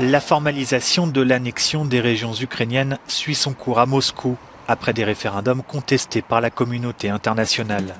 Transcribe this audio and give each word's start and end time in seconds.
La 0.00 0.20
formalisation 0.20 1.08
de 1.08 1.20
l'annexion 1.20 1.84
des 1.84 1.98
régions 1.98 2.32
ukrainiennes 2.32 2.98
suit 3.08 3.34
son 3.34 3.52
cours 3.52 3.80
à 3.80 3.86
Moscou, 3.86 4.36
après 4.68 4.92
des 4.92 5.02
référendums 5.02 5.62
contestés 5.66 6.22
par 6.22 6.40
la 6.40 6.50
communauté 6.50 7.08
internationale. 7.08 7.96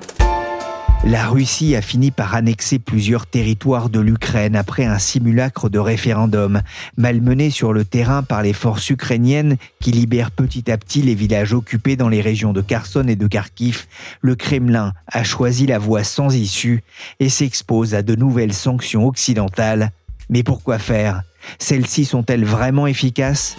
La 1.03 1.27
Russie 1.27 1.75
a 1.75 1.81
fini 1.81 2.11
par 2.11 2.35
annexer 2.35 2.79
plusieurs 2.79 3.25
territoires 3.25 3.89
de 3.89 3.99
l'Ukraine 3.99 4.55
après 4.55 4.85
un 4.85 4.97
simulacre 4.97 5.69
de 5.69 5.77
référendum. 5.77 6.61
Malmené 6.95 7.49
sur 7.49 7.73
le 7.73 7.83
terrain 7.83 8.23
par 8.23 8.43
les 8.43 8.53
forces 8.53 8.89
ukrainiennes 8.89 9.57
qui 9.81 9.91
libèrent 9.91 10.31
petit 10.31 10.71
à 10.71 10.77
petit 10.77 11.01
les 11.01 11.15
villages 11.15 11.53
occupés 11.53 11.97
dans 11.97 12.09
les 12.09 12.21
régions 12.21 12.53
de 12.53 12.61
Kherson 12.61 13.07
et 13.09 13.17
de 13.17 13.27
Kharkiv, 13.27 13.87
le 14.21 14.35
Kremlin 14.35 14.93
a 15.07 15.25
choisi 15.25 15.67
la 15.67 15.79
voie 15.79 16.05
sans 16.05 16.33
issue 16.33 16.81
et 17.19 17.27
s'expose 17.27 17.93
à 17.93 18.03
de 18.03 18.15
nouvelles 18.15 18.53
sanctions 18.53 19.05
occidentales. 19.05 19.91
Mais 20.29 20.43
pourquoi 20.43 20.79
faire? 20.79 21.23
Celles-ci 21.59 22.05
sont-elles 22.05 22.45
vraiment 22.45 22.87
efficaces? 22.87 23.57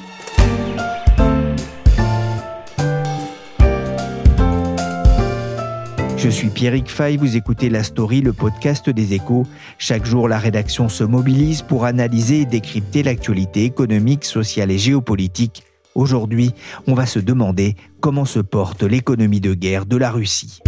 Je 6.22 6.28
suis 6.28 6.48
Pierrick 6.48 6.90
Fay, 6.90 7.16
vous 7.16 7.36
écoutez 7.36 7.70
La 7.70 7.82
Story, 7.82 8.20
le 8.20 8.34
podcast 8.34 8.90
des 8.90 9.14
échos. 9.14 9.46
Chaque 9.78 10.04
jour, 10.04 10.28
la 10.28 10.38
rédaction 10.38 10.90
se 10.90 11.02
mobilise 11.02 11.62
pour 11.62 11.86
analyser 11.86 12.40
et 12.40 12.44
décrypter 12.44 13.02
l'actualité 13.02 13.64
économique, 13.64 14.26
sociale 14.26 14.70
et 14.70 14.76
géopolitique. 14.76 15.62
Aujourd'hui, 15.94 16.52
on 16.86 16.92
va 16.92 17.06
se 17.06 17.20
demander 17.20 17.74
comment 18.00 18.26
se 18.26 18.38
porte 18.38 18.82
l'économie 18.82 19.40
de 19.40 19.54
guerre 19.54 19.86
de 19.86 19.96
la 19.96 20.10
Russie. 20.10 20.60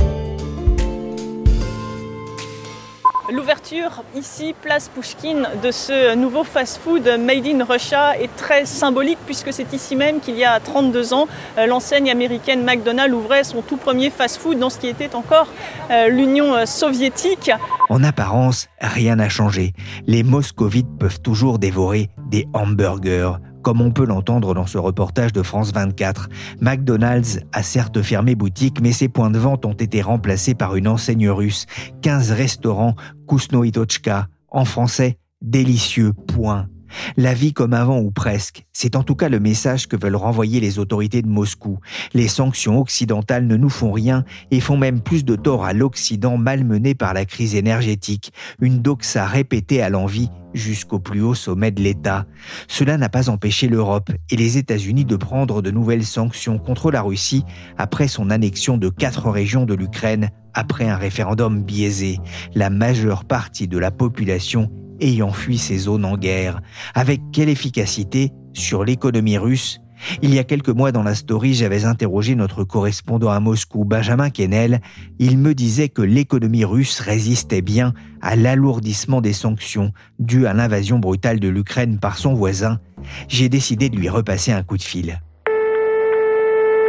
L'ouverture 3.32 4.04
ici, 4.14 4.54
place 4.60 4.90
Pushkin, 4.90 5.44
de 5.62 5.70
ce 5.70 6.14
nouveau 6.14 6.44
fast-food 6.44 7.16
Made 7.18 7.46
in 7.46 7.64
Russia 7.64 8.18
est 8.20 8.34
très 8.36 8.66
symbolique 8.66 9.16
puisque 9.24 9.54
c'est 9.54 9.72
ici 9.72 9.96
même 9.96 10.20
qu'il 10.20 10.36
y 10.36 10.44
a 10.44 10.60
32 10.60 11.14
ans, 11.14 11.26
euh, 11.56 11.64
l'enseigne 11.64 12.10
américaine 12.10 12.62
McDonald's 12.62 13.14
ouvrait 13.14 13.44
son 13.44 13.62
tout 13.62 13.78
premier 13.78 14.10
fast-food 14.10 14.58
dans 14.58 14.68
ce 14.68 14.78
qui 14.78 14.86
était 14.86 15.14
encore 15.14 15.46
euh, 15.90 16.08
l'Union 16.08 16.54
euh, 16.54 16.66
soviétique. 16.66 17.50
En 17.88 18.04
apparence, 18.04 18.68
rien 18.82 19.16
n'a 19.16 19.30
changé. 19.30 19.72
Les 20.06 20.24
moscovites 20.24 20.98
peuvent 21.00 21.20
toujours 21.22 21.58
dévorer 21.58 22.10
des 22.30 22.46
hamburgers 22.52 23.32
comme 23.62 23.80
on 23.80 23.90
peut 23.90 24.04
l'entendre 24.04 24.54
dans 24.54 24.66
ce 24.66 24.78
reportage 24.78 25.32
de 25.32 25.42
France 25.42 25.72
24. 25.72 26.28
McDonald's 26.60 27.40
a 27.52 27.62
certes 27.62 28.02
fermé 28.02 28.34
boutique, 28.34 28.80
mais 28.80 28.92
ses 28.92 29.08
points 29.08 29.30
de 29.30 29.38
vente 29.38 29.64
ont 29.64 29.72
été 29.72 30.02
remplacés 30.02 30.54
par 30.54 30.76
une 30.76 30.88
enseigne 30.88 31.30
russe. 31.30 31.66
15 32.02 32.32
restaurants 32.32 32.94
Kusnoitochka, 33.28 34.28
en 34.50 34.64
français, 34.64 35.18
délicieux, 35.40 36.12
point. 36.12 36.68
La 37.16 37.34
vie 37.34 37.52
comme 37.52 37.74
avant 37.74 38.00
ou 38.00 38.10
presque, 38.10 38.64
c'est 38.72 38.96
en 38.96 39.02
tout 39.02 39.14
cas 39.14 39.28
le 39.28 39.40
message 39.40 39.88
que 39.88 39.96
veulent 39.96 40.16
renvoyer 40.16 40.60
les 40.60 40.78
autorités 40.78 41.22
de 41.22 41.28
Moscou. 41.28 41.78
Les 42.14 42.28
sanctions 42.28 42.80
occidentales 42.80 43.46
ne 43.46 43.56
nous 43.56 43.70
font 43.70 43.92
rien 43.92 44.24
et 44.50 44.60
font 44.60 44.76
même 44.76 45.00
plus 45.00 45.24
de 45.24 45.36
tort 45.36 45.64
à 45.64 45.72
l'Occident 45.72 46.36
malmené 46.36 46.94
par 46.94 47.14
la 47.14 47.24
crise 47.24 47.54
énergétique, 47.54 48.32
une 48.60 48.80
doxa 48.80 49.26
répétée 49.26 49.82
à 49.82 49.90
l'envi 49.90 50.28
jusqu'au 50.54 50.98
plus 50.98 51.22
haut 51.22 51.34
sommet 51.34 51.70
de 51.70 51.82
l'État. 51.82 52.26
Cela 52.68 52.98
n'a 52.98 53.08
pas 53.08 53.30
empêché 53.30 53.68
l'Europe 53.68 54.10
et 54.30 54.36
les 54.36 54.58
États-Unis 54.58 55.04
de 55.04 55.16
prendre 55.16 55.62
de 55.62 55.70
nouvelles 55.70 56.04
sanctions 56.04 56.58
contre 56.58 56.90
la 56.90 57.02
Russie 57.02 57.44
après 57.78 58.08
son 58.08 58.30
annexion 58.30 58.76
de 58.76 58.88
quatre 58.88 59.30
régions 59.30 59.64
de 59.64 59.74
l'Ukraine 59.74 60.30
après 60.54 60.88
un 60.88 60.96
référendum 60.96 61.62
biaisé. 61.62 62.18
La 62.54 62.70
majeure 62.70 63.24
partie 63.24 63.68
de 63.68 63.78
la 63.78 63.90
population 63.90 64.70
ayant 65.02 65.32
fui 65.32 65.58
ces 65.58 65.78
zones 65.78 66.04
en 66.04 66.16
guerre. 66.16 66.60
Avec 66.94 67.20
quelle 67.32 67.48
efficacité 67.48 68.32
sur 68.54 68.84
l'économie 68.84 69.38
russe? 69.38 69.80
Il 70.20 70.34
y 70.34 70.38
a 70.38 70.44
quelques 70.44 70.68
mois 70.68 70.92
dans 70.92 71.02
la 71.02 71.14
story, 71.14 71.54
j'avais 71.54 71.84
interrogé 71.84 72.34
notre 72.34 72.64
correspondant 72.64 73.30
à 73.30 73.40
Moscou, 73.40 73.84
Benjamin 73.84 74.30
Kennel. 74.30 74.80
Il 75.18 75.38
me 75.38 75.54
disait 75.54 75.88
que 75.88 76.02
l'économie 76.02 76.64
russe 76.64 76.98
résistait 77.00 77.62
bien 77.62 77.92
à 78.20 78.34
l'alourdissement 78.34 79.20
des 79.20 79.32
sanctions 79.32 79.92
dues 80.18 80.46
à 80.46 80.54
l'invasion 80.54 80.98
brutale 80.98 81.40
de 81.40 81.48
l'Ukraine 81.48 81.98
par 81.98 82.18
son 82.18 82.34
voisin. 82.34 82.80
J'ai 83.28 83.48
décidé 83.48 83.88
de 83.90 83.96
lui 83.96 84.08
repasser 84.08 84.52
un 84.52 84.62
coup 84.62 84.76
de 84.76 84.82
fil. 84.82 85.20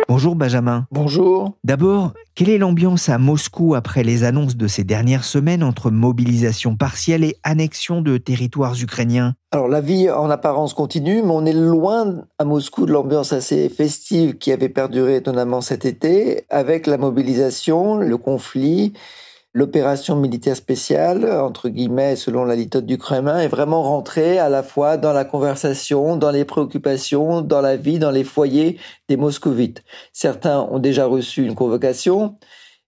Bonjour 0.08 0.36
Benjamin. 0.36 0.86
Bonjour. 0.92 1.54
D'abord, 1.64 2.14
quelle 2.36 2.50
est 2.50 2.58
l'ambiance 2.58 3.10
à 3.10 3.18
Moscou 3.18 3.76
après 3.76 4.04
les 4.04 4.24
annonces 4.24 4.58
de 4.58 4.68
ces 4.68 4.84
dernières 4.84 5.24
semaines 5.24 5.64
entre 5.64 5.92
mobilisation 5.92 6.76
partielle 6.76 7.24
et 7.24 7.38
annexion 7.44 8.02
de 8.02 8.18
territoires 8.18 8.76
ukrainiens? 8.82 9.36
Alors 9.52 9.68
la 9.68 9.82
vie 9.82 10.10
en 10.10 10.30
apparence 10.30 10.74
continue, 10.74 11.22
mais 11.22 11.32
on 11.32 11.46
est 11.46 11.54
loin 11.54 12.26
à 12.40 12.46
Moscou 12.46 12.86
de 12.86 12.92
l'ambiance 12.92 13.34
assez 13.34 13.70
festive 13.70 14.38
qui 14.38 14.52
avait 14.52 14.70
perduré 14.70 15.18
étonnamment 15.18 15.62
cet 15.62 15.86
été, 15.86 16.46
avec 16.50 16.88
la 16.88 16.98
mobilisation, 16.98 17.98
le 17.98 18.18
conflit 18.18 18.94
l'opération 19.54 20.16
militaire 20.16 20.56
spéciale, 20.56 21.26
entre 21.32 21.70
guillemets, 21.70 22.16
selon 22.16 22.44
la 22.44 22.56
litote 22.56 22.86
du 22.86 22.98
Kremlin, 22.98 23.40
est 23.40 23.48
vraiment 23.48 23.84
rentrée 23.84 24.40
à 24.40 24.50
la 24.50 24.64
fois 24.64 24.98
dans 24.98 25.14
la 25.14 25.26
conversation, 25.26 26.16
dans 26.16 26.32
les 26.32 26.44
préoccupations, 26.44 27.42
dans 27.42 27.62
la 27.62 27.76
vie, 27.76 28.00
dans 28.00 28.12
les 28.12 28.24
foyers 28.24 28.80
des 29.08 29.18
moscovites. 29.18 29.84
Certains 30.12 30.62
ont 30.62 30.80
déjà 30.80 31.06
reçu 31.06 31.46
une 31.46 31.56
convocation 31.56 32.38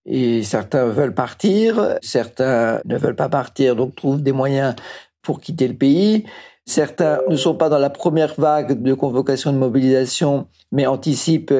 et 0.06 0.44
certains 0.44 0.86
veulent 0.86 1.14
partir, 1.14 1.98
certains 2.02 2.82
ne 2.86 2.98
veulent 2.98 3.16
pas 3.16 3.30
partir, 3.30 3.76
donc 3.76 3.96
trouvent 3.96 4.22
des 4.22 4.32
moyens 4.32 4.76
pour 5.22 5.40
quitter 5.40 5.68
le 5.68 5.76
pays. 5.76 6.26
Certains 6.68 7.20
ne 7.30 7.36
sont 7.36 7.56
pas 7.56 7.70
dans 7.70 7.78
la 7.78 7.92
première 7.92 8.34
vague 8.40 8.82
de 8.82 8.94
convocation 8.96 9.54
de 9.54 9.58
mobilisation, 9.58 10.48
mais 10.72 10.88
anticipent 10.88 11.54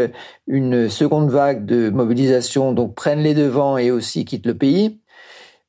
une 0.48 0.90
seconde 0.90 1.30
vague 1.30 1.66
de 1.66 1.92
mobilisation, 1.92 2.72
donc 2.72 2.96
prennent 2.96 3.22
les 3.22 3.36
devants 3.36 3.78
et 3.78 3.92
aussi 3.92 4.26
quittent 4.26 4.48
le 4.48 4.58
pays. 4.58 5.00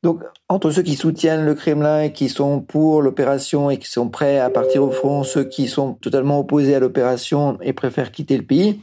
Donc, 0.02 0.22
entre 0.48 0.70
ceux 0.70 0.82
qui 0.82 0.94
soutiennent 0.94 1.44
le 1.44 1.54
Kremlin 1.54 2.02
et 2.02 2.12
qui 2.12 2.28
sont 2.28 2.60
pour 2.60 3.02
l'opération 3.02 3.70
et 3.70 3.78
qui 3.78 3.90
sont 3.90 4.08
prêts 4.08 4.38
à 4.38 4.50
partir 4.50 4.82
au 4.82 4.90
front, 4.90 5.24
ceux 5.24 5.44
qui 5.44 5.68
sont 5.68 5.94
totalement 5.94 6.38
opposés 6.38 6.74
à 6.74 6.80
l'opération 6.80 7.58
et 7.60 7.72
préfèrent 7.72 8.12
quitter 8.12 8.36
le 8.36 8.44
pays, 8.44 8.80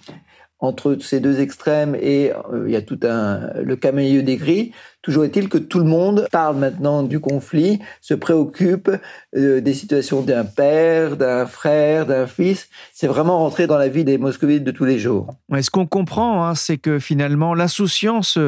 entre 0.59 0.97
ces 1.01 1.19
deux 1.19 1.39
extrêmes 1.39 1.95
et 1.95 2.31
euh, 2.31 2.65
il 2.67 2.73
y 2.73 2.75
a 2.75 2.81
tout 2.81 2.99
un 3.03 3.51
le 3.61 3.75
camélieu 3.75 4.21
des 4.21 4.37
gris. 4.37 4.71
Toujours 5.03 5.25
est-il 5.25 5.49
que 5.49 5.57
tout 5.57 5.79
le 5.79 5.85
monde 5.85 6.27
parle 6.31 6.55
maintenant 6.55 7.03
du 7.03 7.19
conflit, 7.19 7.79
se 7.99 8.13
préoccupe 8.13 8.89
euh, 9.35 9.59
des 9.59 9.73
situations 9.73 10.21
d'un 10.21 10.45
père, 10.45 11.17
d'un 11.17 11.45
frère, 11.45 12.05
d'un 12.05 12.25
fils. 12.25 12.69
C'est 12.93 13.07
vraiment 13.07 13.39
rentré 13.39 13.67
dans 13.67 13.77
la 13.77 13.89
vie 13.89 14.05
des 14.05 14.17
moscovites 14.17 14.63
de 14.63 14.71
tous 14.71 14.85
les 14.85 14.97
jours. 14.97 15.27
Ce 15.61 15.69
qu'on 15.69 15.85
comprend, 15.85 16.45
hein, 16.45 16.55
c'est 16.55 16.77
que 16.77 16.99
finalement 16.99 17.53
l'insouciance 17.53 18.39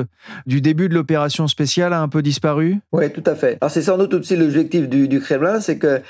du 0.46 0.62
début 0.62 0.88
de 0.88 0.94
l'opération 0.94 1.48
spéciale 1.48 1.92
a 1.92 2.02
un 2.02 2.08
peu 2.08 2.22
disparu. 2.22 2.80
Oui, 2.94 3.12
tout 3.12 3.24
à 3.26 3.36
fait. 3.36 3.58
Alors 3.60 3.70
c'est 3.70 3.82
sans 3.82 3.98
doute 3.98 4.14
aussi 4.14 4.38
l'objectif 4.38 4.88
du, 4.88 5.10
du 5.10 5.20
Kremlin, 5.20 5.60
c'est 5.60 5.78
que 5.78 6.02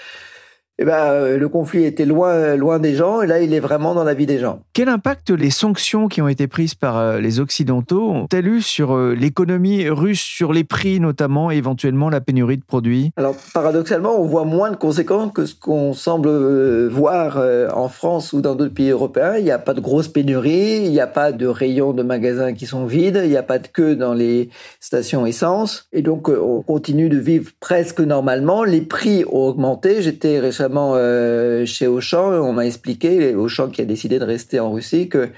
eh 0.78 0.84
ben, 0.84 1.06
euh, 1.12 1.38
le 1.38 1.48
conflit 1.48 1.86
était 1.86 2.06
loin, 2.06 2.56
loin 2.58 2.80
des 2.80 2.96
gens, 2.96 3.22
et 3.22 3.28
là, 3.28 3.40
il 3.40 3.54
est 3.54 3.62
vraiment 3.62 3.96
dans 3.96 4.04
la 4.04 4.14
vie 4.14 4.26
des 4.26 4.40
gens. 4.40 4.60
Quel 4.74 4.90
impact 4.90 5.30
les 5.30 5.50
sanctions 5.50 6.10
qui 6.10 6.22
ont 6.22 6.28
été 6.28 6.48
prises 6.48 6.76
par 6.76 6.98
euh, 6.98 7.20
les 7.20 7.40
Occidentaux 7.40 8.12
ont-elles 8.12 8.48
eu 8.48 8.62
sur 8.62 8.94
euh, 8.94 9.16
l'économie 9.16 9.88
russe, 9.88 10.20
sur 10.20 10.52
les 10.52 10.66
prix 10.66 11.00
notamment, 11.00 11.50
et 11.50 11.56
éventuellement 11.56 12.10
la 12.10 12.20
pénurie 12.20 12.58
de 12.58 12.64
produits? 12.66 13.12
Alors, 13.16 13.36
paradoxalement, 13.54 14.20
on 14.20 14.26
voit 14.26 14.44
moins 14.44 14.70
de 14.70 14.76
conséquences 14.76 15.32
que 15.34 15.46
ce 15.46 15.56
qu'on 15.56 15.94
semble 15.94 16.88
voir 16.88 17.42
en 17.74 17.88
France 17.88 18.34
ou 18.34 18.42
dans 18.42 18.56
d'autres 18.56 18.74
pays 18.74 18.90
européens. 18.90 19.36
Il 19.38 19.44
n'y 19.44 19.52
a 19.52 19.60
pas 19.60 19.74
de 19.74 19.82
grosse 19.82 20.08
pénurie, 20.08 20.84
il 20.84 20.92
n'y 20.92 21.00
a 21.00 21.08
pas 21.08 21.32
de 21.32 21.48
rayons 21.48 21.94
de 21.94 22.04
magasins 22.04 22.54
qui 22.54 22.66
sont 22.66 22.86
vides, 22.86 23.22
il 23.24 23.30
n'y 23.30 23.38
a 23.38 23.44
pas 23.44 23.60
de 23.60 23.68
queue 23.68 23.96
dans 23.96 24.14
les 24.14 24.50
stations 24.80 25.26
essence, 25.26 25.88
et 25.94 26.02
donc 26.02 26.30
on 26.30 26.62
continue 26.62 27.10
de 27.10 27.18
vivre 27.18 27.52
presque 27.60 28.02
normalement. 28.02 28.64
Les 28.64 28.82
prix 28.82 29.24
ont 29.32 29.48
augmenté. 29.48 30.02
J'étais 30.02 30.40
récemment 30.40 30.65
euh, 30.74 31.66
chez 31.66 31.88
Auchan, 31.88 32.32
on 32.34 32.54
m'a 32.54 32.66
expliqué, 32.66 33.36
Auchan 33.36 33.70
qui 33.70 33.82
a 33.82 33.86
décidé 33.86 34.20
de 34.20 34.26
rester 34.26 34.60
en 34.60 34.72
Russie, 34.72 35.10
que 35.10 35.30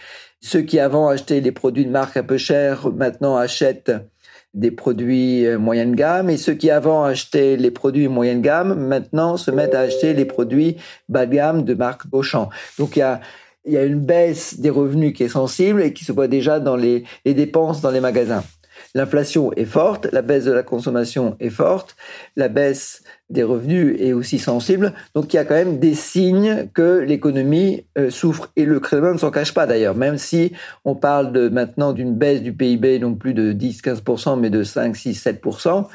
ceux 0.41 0.62
qui 0.62 0.79
avant 0.79 1.09
achetaient 1.09 1.39
les 1.39 1.51
produits 1.51 1.85
de 1.85 1.91
marque 1.91 2.18
un 2.18 2.24
peu 2.24 2.38
chers, 2.38 2.91
maintenant 2.91 3.35
achètent 3.35 3.91
des 4.53 4.71
produits 4.71 5.45
euh, 5.45 5.57
moyenne 5.57 5.95
gamme 5.95 6.29
et 6.29 6.38
ceux 6.38 6.53
qui 6.53 6.71
avant 6.71 7.03
achetaient 7.03 7.57
les 7.57 7.71
produits 7.71 8.07
moyenne 8.07 8.41
gamme 8.41 8.74
maintenant 8.74 9.38
se 9.38 9.51
mettent 9.51 9.75
à 9.75 9.81
acheter 9.81 10.13
les 10.13 10.25
produits 10.25 10.77
bas 11.09 11.25
de 11.25 11.35
gamme 11.35 11.63
de 11.63 11.74
marque 11.74 12.03
Auchan. 12.12 12.50
Donc 12.79 12.95
il 12.95 13.00
y 13.65 13.77
a 13.77 13.83
une 13.83 14.00
baisse 14.00 14.59
des 14.59 14.69
revenus 14.69 15.13
qui 15.13 15.24
est 15.24 15.29
sensible 15.29 15.81
et 15.81 15.94
qui 15.94 16.06
se 16.06 16.12
voit 16.12 16.27
déjà 16.27 16.59
dans 16.59 16.75
les 16.75 17.03
dépenses 17.25 17.81
dans 17.81 17.91
les 17.91 18.00
magasins. 18.00 18.44
L'inflation 18.97 19.53
est 19.53 19.65
forte, 19.65 20.07
la 20.11 20.23
baisse 20.23 20.45
de 20.45 20.51
la 20.51 20.63
consommation 20.63 21.38
est 21.39 21.51
forte, 21.51 21.95
la 22.35 22.47
baisse 22.47 23.03
des 23.29 23.44
revenus 23.44 23.95
est 24.01 24.11
aussi 24.11 24.39
sensible. 24.39 24.91
Donc 25.13 25.31
il 25.31 25.35
y 25.35 25.39
a 25.39 25.45
quand 25.45 25.53
même 25.53 25.77
des 25.77 25.94
signes 25.94 26.67
que 26.73 26.97
l'économie 26.97 27.85
euh, 27.99 28.09
souffre. 28.09 28.51
Et 28.55 28.65
le 28.65 28.79
Kremlin 28.79 29.13
ne 29.13 29.19
s'en 29.19 29.29
cache 29.29 29.53
pas 29.53 29.67
d'ailleurs, 29.67 29.94
même 29.94 30.17
si 30.17 30.51
on 30.83 30.95
parle 30.95 31.31
maintenant 31.49 31.94
d'une 31.94 32.15
baisse 32.15 32.41
du 32.41 32.53
PIB, 32.53 32.97
non 32.97 33.13
plus 33.13 33.35
de 33.35 33.53
10-15%, 33.53 34.39
mais 34.39 34.49
de 34.49 34.63
5, 34.63 34.95
6, 34.95 35.27
7% 35.27 35.85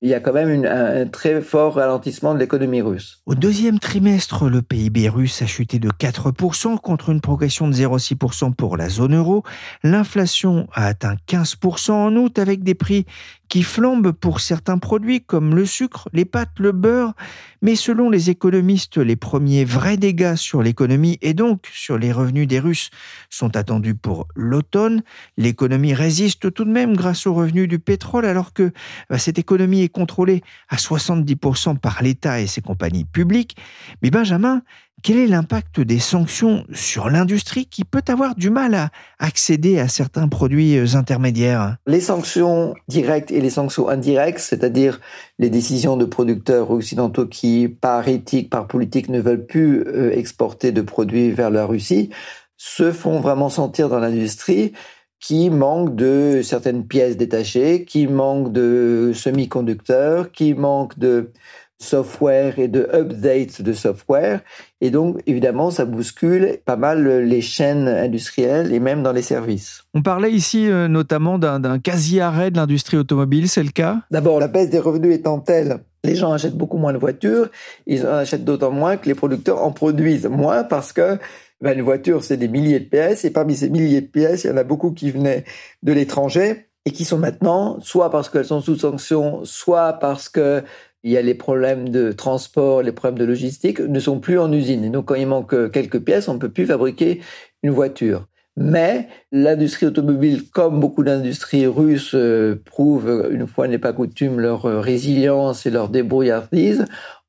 il 0.00 0.10
y 0.10 0.14
a 0.14 0.20
quand 0.20 0.32
même 0.32 0.64
un, 0.64 1.06
très 1.06 1.40
fort 1.40 1.74
ralentissement 1.74 2.32
de 2.32 2.38
l'économie 2.38 2.82
russe. 2.82 3.20
Au 3.26 3.34
deuxième 3.34 3.80
trimestre, 3.80 4.48
le 4.48 4.62
PIB 4.62 5.08
russe 5.08 5.42
a 5.42 5.46
chuté 5.46 5.80
de 5.80 5.88
4% 5.88 6.78
contre 6.78 7.10
une 7.10 7.20
progression 7.20 7.66
de 7.66 7.72
0,6% 7.72 8.54
pour 8.54 8.76
la 8.76 8.88
zone 8.88 9.16
euro. 9.16 9.42
L'inflation 9.82 10.68
a 10.72 10.86
atteint 10.86 11.16
15% 11.28 11.90
en 11.90 12.14
août 12.14 12.38
avec 12.38 12.62
des 12.62 12.74
prix 12.74 13.06
qui 13.48 13.62
flambent 13.62 14.12
pour 14.12 14.40
certains 14.40 14.78
produits 14.78 15.20
comme 15.20 15.54
le 15.54 15.66
sucre, 15.66 16.08
les 16.12 16.24
pâtes, 16.24 16.58
le 16.58 16.72
beurre. 16.72 17.14
Mais 17.62 17.74
selon 17.74 18.10
les 18.10 18.30
économistes, 18.30 18.98
les 18.98 19.16
premiers 19.16 19.64
vrais 19.64 19.96
dégâts 19.96 20.36
sur 20.36 20.62
l'économie 20.62 21.18
et 21.22 21.34
donc 21.34 21.68
sur 21.72 21.98
les 21.98 22.12
revenus 22.12 22.46
des 22.46 22.60
Russes 22.60 22.90
sont 23.30 23.56
attendus 23.56 23.94
pour 23.94 24.28
l'automne. 24.36 25.02
L'économie 25.36 25.94
résiste 25.94 26.52
tout 26.52 26.64
de 26.64 26.70
même 26.70 26.96
grâce 26.96 27.26
aux 27.26 27.34
revenus 27.34 27.68
du 27.68 27.78
pétrole 27.78 28.26
alors 28.26 28.52
que 28.52 28.72
bah, 29.10 29.18
cette 29.18 29.38
économie 29.38 29.82
est 29.82 29.88
contrôlée 29.88 30.42
à 30.68 30.76
70% 30.76 31.78
par 31.78 32.02
l'État 32.02 32.40
et 32.40 32.46
ses 32.46 32.60
compagnies 32.60 33.04
publiques. 33.04 33.56
Mais 34.02 34.10
Benjamin, 34.10 34.62
quel 35.02 35.18
est 35.18 35.26
l'impact 35.26 35.80
des 35.80 35.98
sanctions 35.98 36.64
sur 36.72 37.08
l'industrie 37.08 37.66
qui 37.66 37.84
peut 37.84 38.02
avoir 38.08 38.34
du 38.34 38.50
mal 38.50 38.74
à 38.74 38.90
accéder 39.18 39.78
à 39.78 39.88
certains 39.88 40.28
produits 40.28 40.76
euh, 40.76 40.96
intermédiaires? 40.96 41.76
Les 41.86 42.00
sanctions 42.00 42.74
directes 42.88 43.30
et 43.30 43.40
les 43.40 43.50
sanctions 43.50 43.88
indirectes, 43.88 44.40
c'est-à-dire 44.40 45.00
les 45.38 45.50
décisions 45.50 45.96
de 45.96 46.04
producteurs 46.04 46.70
occidentaux 46.70 47.26
qui, 47.26 47.68
par 47.68 48.08
éthique, 48.08 48.50
par 48.50 48.66
politique, 48.66 49.08
ne 49.08 49.20
veulent 49.20 49.46
plus 49.46 49.82
euh, 49.86 50.10
exporter 50.16 50.72
de 50.72 50.82
produits 50.82 51.30
vers 51.30 51.50
la 51.50 51.64
Russie, 51.66 52.10
se 52.56 52.90
font 52.90 53.20
vraiment 53.20 53.48
sentir 53.48 53.88
dans 53.88 54.00
l'industrie 54.00 54.72
qui 55.20 55.50
manque 55.50 55.96
de 55.96 56.42
certaines 56.42 56.86
pièces 56.86 57.16
détachées, 57.16 57.84
qui 57.84 58.06
manque 58.06 58.52
de 58.52 59.12
semi-conducteurs, 59.14 60.30
qui 60.30 60.54
manque 60.54 60.98
de 60.98 61.32
software 61.78 62.58
et 62.58 62.68
de 62.68 62.88
updates 62.92 63.62
de 63.62 63.72
software. 63.72 64.40
Et 64.80 64.90
donc, 64.90 65.20
évidemment, 65.26 65.70
ça 65.70 65.84
bouscule 65.84 66.58
pas 66.64 66.76
mal 66.76 67.06
les 67.24 67.40
chaînes 67.40 67.88
industrielles 67.88 68.72
et 68.72 68.80
même 68.80 69.02
dans 69.02 69.12
les 69.12 69.22
services. 69.22 69.84
On 69.94 70.02
parlait 70.02 70.32
ici 70.32 70.68
euh, 70.68 70.88
notamment 70.88 71.38
d'un 71.38 71.78
quasi-arrêt 71.78 72.50
de 72.50 72.56
l'industrie 72.56 72.96
automobile, 72.96 73.48
c'est 73.48 73.62
le 73.62 73.70
cas? 73.70 73.98
D'abord, 74.10 74.40
la 74.40 74.48
baisse 74.48 74.70
des 74.70 74.78
revenus 74.78 75.14
étant 75.14 75.38
telle, 75.38 75.78
les 76.04 76.14
gens 76.14 76.32
achètent 76.32 76.56
beaucoup 76.56 76.78
moins 76.78 76.92
de 76.92 76.98
voitures, 76.98 77.48
ils 77.86 78.06
en 78.06 78.14
achètent 78.14 78.44
d'autant 78.44 78.70
moins 78.70 78.96
que 78.96 79.06
les 79.06 79.14
producteurs 79.14 79.62
en 79.62 79.72
produisent 79.72 80.26
moins 80.26 80.64
parce 80.64 80.92
que 80.92 81.18
ben, 81.60 81.76
une 81.76 81.84
voiture, 81.84 82.22
c'est 82.22 82.36
des 82.36 82.46
milliers 82.46 82.78
de 82.78 82.84
pièces, 82.84 83.24
et 83.24 83.30
parmi 83.30 83.56
ces 83.56 83.68
milliers 83.68 84.00
de 84.00 84.06
pièces, 84.06 84.44
il 84.44 84.48
y 84.48 84.50
en 84.52 84.56
a 84.56 84.64
beaucoup 84.64 84.92
qui 84.92 85.10
venaient 85.10 85.44
de 85.82 85.92
l'étranger 85.92 86.68
et 86.84 86.92
qui 86.92 87.04
sont 87.04 87.18
maintenant, 87.18 87.78
soit 87.80 88.10
parce 88.10 88.30
qu'elles 88.30 88.44
sont 88.44 88.60
sous 88.60 88.76
sanction, 88.76 89.40
soit 89.44 89.94
parce 89.94 90.28
que 90.28 90.62
il 91.04 91.12
y 91.12 91.16
a 91.16 91.22
les 91.22 91.34
problèmes 91.34 91.90
de 91.90 92.12
transport, 92.12 92.82
les 92.82 92.92
problèmes 92.92 93.18
de 93.18 93.24
logistique, 93.24 93.80
ne 93.80 94.00
sont 94.00 94.20
plus 94.20 94.38
en 94.38 94.52
usine. 94.52 94.84
Et 94.84 94.90
donc, 94.90 95.06
quand 95.06 95.14
il 95.14 95.26
manque 95.26 95.70
quelques 95.70 96.00
pièces, 96.00 96.28
on 96.28 96.34
ne 96.34 96.38
peut 96.38 96.50
plus 96.50 96.66
fabriquer 96.66 97.20
une 97.62 97.70
voiture. 97.70 98.26
Mais 98.60 99.06
l'industrie 99.30 99.86
automobile, 99.86 100.50
comme 100.50 100.80
beaucoup 100.80 101.04
d'industries 101.04 101.68
russes, 101.68 102.16
euh, 102.16 102.60
prouve, 102.64 103.28
une 103.30 103.46
fois 103.46 103.68
n'est 103.68 103.78
pas 103.78 103.92
coutume, 103.92 104.40
leur 104.40 104.66
euh, 104.66 104.80
résilience 104.80 105.64
et 105.64 105.70
leur 105.70 105.88
débrouillardise 105.88 106.84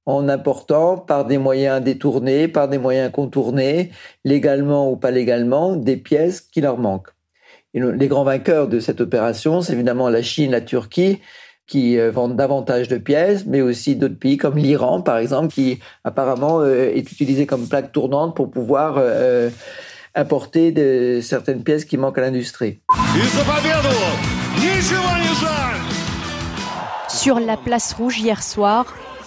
en 0.08 0.28
apportant 0.28 0.98
par 0.98 1.26
des 1.26 1.38
moyens 1.38 1.84
détournés, 1.84 2.48
par 2.48 2.68
des 2.68 2.80
moyens 2.80 3.12
contournés, 3.12 3.92
légalement 4.26 4.92
ou 4.92 4.96
pas 4.96 5.12
légalement, 5.12 5.76
des 5.76 5.98
pièces 5.98 6.42
qui 6.42 6.62
leur 6.62 6.80
manquent. 6.80 7.12
Les 7.76 8.08
grands 8.08 8.24
vainqueurs 8.24 8.68
de 8.68 8.80
cette 8.80 9.00
opération, 9.00 9.62
c'est 9.62 9.74
évidemment 9.74 10.10
la 10.10 10.24
Chine, 10.24 10.50
la 10.50 10.62
Turquie, 10.62 11.20
qui 11.70 12.00
euh, 12.00 12.12
vendent 12.12 12.36
davantage 12.36 12.88
de 12.88 12.98
pièces, 12.98 13.46
mais 13.46 13.62
aussi 13.62 13.96
d'autres 13.96 14.18
pays 14.18 14.38
comme 14.38 14.58
l'Iran, 14.58 15.02
par 15.02 15.20
exemple, 15.20 15.54
qui 15.54 15.80
apparemment 16.04 16.62
euh, 16.62 16.92
est 16.94 17.12
utilisé 17.12 17.46
comme 17.46 17.68
plaque 17.68 17.92
tournante 17.92 18.36
pour 18.36 18.50
pouvoir 18.50 18.96
euh, 18.98 19.50
importer 20.16 20.72
de, 20.72 21.20
certaines 21.22 21.64
pièces 21.64 21.86
qui 21.86 21.98
manquent 21.98 22.18
à 22.18 22.22
l'industrie. 22.22 22.82
Sur 27.08 27.40
la 27.40 27.56
place 27.56 27.94
rouge 27.94 28.20
hier 28.20 28.42
soir, 28.42 28.86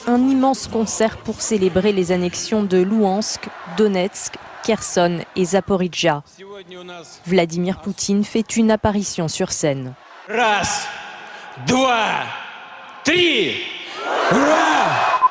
un 0.08 0.18
immense 0.28 0.66
concert 0.66 1.18
pour 1.18 1.40
célébrer 1.40 1.92
les 1.92 2.10
annexions 2.10 2.64
de 2.64 2.78
Louhansk, 2.78 3.48
Donetsk, 3.76 4.34
Kherson 4.64 5.20
et 5.36 5.44
Zaporizhia. 5.44 6.24
Vladimir 7.24 7.80
Poutine 7.80 8.24
fait 8.24 8.56
une 8.56 8.72
apparition 8.72 9.28
sur 9.28 9.52
scène. 9.52 9.94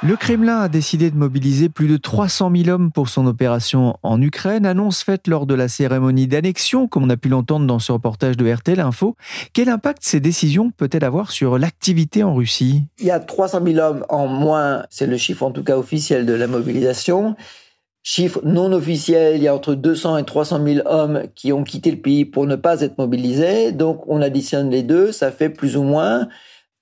Le 0.03 0.15
Kremlin 0.15 0.61
a 0.61 0.67
décidé 0.67 1.09
de 1.09 1.15
mobiliser 1.15 1.69
plus 1.69 1.87
de 1.87 1.97
300 1.97 2.51
000 2.55 2.69
hommes 2.69 2.91
pour 2.91 3.09
son 3.09 3.25
opération 3.25 3.97
en 4.03 4.21
Ukraine, 4.21 4.67
annonce 4.67 5.01
faite 5.03 5.27
lors 5.27 5.47
de 5.47 5.55
la 5.55 5.67
cérémonie 5.67 6.27
d'annexion, 6.27 6.87
comme 6.87 7.05
on 7.05 7.09
a 7.09 7.17
pu 7.17 7.29
l'entendre 7.29 7.65
dans 7.65 7.79
ce 7.79 7.91
reportage 7.91 8.37
de 8.37 8.51
RTL 8.51 8.79
Info. 8.79 9.15
Quel 9.53 9.69
impact 9.69 10.03
ces 10.03 10.19
décisions 10.19 10.71
peut-elles 10.77 11.05
avoir 11.05 11.31
sur 11.31 11.57
l'activité 11.57 12.23
en 12.23 12.35
Russie? 12.35 12.83
Il 12.99 13.05
y 13.05 13.11
a 13.11 13.19
300 13.19 13.61
000 13.65 13.79
hommes 13.79 14.05
en 14.09 14.27
moins, 14.27 14.83
c'est 14.91 15.07
le 15.07 15.17
chiffre 15.17 15.43
en 15.43 15.51
tout 15.51 15.63
cas 15.63 15.77
officiel 15.77 16.27
de 16.27 16.33
la 16.33 16.45
mobilisation. 16.45 17.35
Chiffre 18.03 18.41
non 18.43 18.73
officiel, 18.73 19.35
il 19.35 19.43
y 19.43 19.47
a 19.47 19.53
entre 19.53 19.75
200 19.75 20.17
et 20.17 20.23
300 20.23 20.65
000 20.65 20.87
hommes 20.87 21.23
qui 21.35 21.53
ont 21.53 21.63
quitté 21.63 21.91
le 21.91 21.97
pays 21.97 22.25
pour 22.25 22.47
ne 22.47 22.55
pas 22.55 22.81
être 22.81 22.97
mobilisés. 22.97 23.71
Donc 23.71 24.07
on 24.07 24.21
additionne 24.21 24.71
les 24.71 24.81
deux, 24.81 25.11
ça 25.11 25.31
fait 25.31 25.49
plus 25.49 25.77
ou 25.77 25.83
moins 25.83 26.27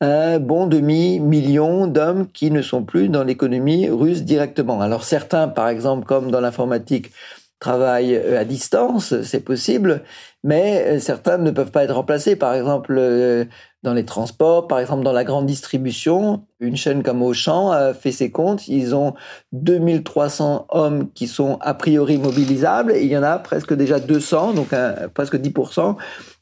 un 0.02 0.40
bon 0.40 0.66
demi-million 0.68 1.88
d'hommes 1.88 2.28
qui 2.32 2.52
ne 2.52 2.62
sont 2.62 2.84
plus 2.84 3.10
dans 3.10 3.24
l'économie 3.24 3.90
russe 3.90 4.24
directement. 4.24 4.80
Alors 4.80 5.04
certains, 5.04 5.50
par 5.50 5.68
exemple, 5.68 6.06
comme 6.06 6.32
dans 6.32 6.40
l'informatique, 6.40 7.12
travaillent 7.60 8.16
euh, 8.16 8.40
à 8.40 8.46
distance, 8.46 9.22
c'est 9.24 9.42
possible, 9.42 10.04
mais 10.44 10.86
euh, 10.88 11.00
certains 11.00 11.38
ne 11.38 11.52
peuvent 11.52 11.72
pas 11.72 11.84
être 11.84 11.94
remplacés. 11.96 12.36
Par 12.36 12.54
exemple, 12.54 12.96
euh, 12.98 13.46
dans 13.84 13.94
les 13.94 14.06
transports, 14.06 14.68
par 14.68 14.80
exemple 14.80 15.04
dans 15.04 15.14
la 15.14 15.24
grande 15.24 15.46
distribution, 15.46 16.44
une 16.60 16.76
chaîne 16.76 17.02
comme 17.02 17.22
Auchan 17.22 17.72
a 17.72 17.94
fait 17.94 18.12
ses 18.12 18.30
comptes, 18.30 18.68
ils 18.68 18.94
ont 18.94 19.14
2300 19.54 20.68
hommes 20.70 21.10
qui 21.14 21.28
sont 21.28 21.58
a 21.62 21.74
priori 21.74 22.18
mobilisables 22.18 22.92
et 22.92 23.04
il 23.04 23.10
y 23.10 23.18
en 23.18 23.24
a 23.24 23.40
presque 23.40 23.74
déjà 23.74 24.00
200, 24.00 24.54
donc 24.54 24.76
presque 25.14 25.36
10% 25.36 25.96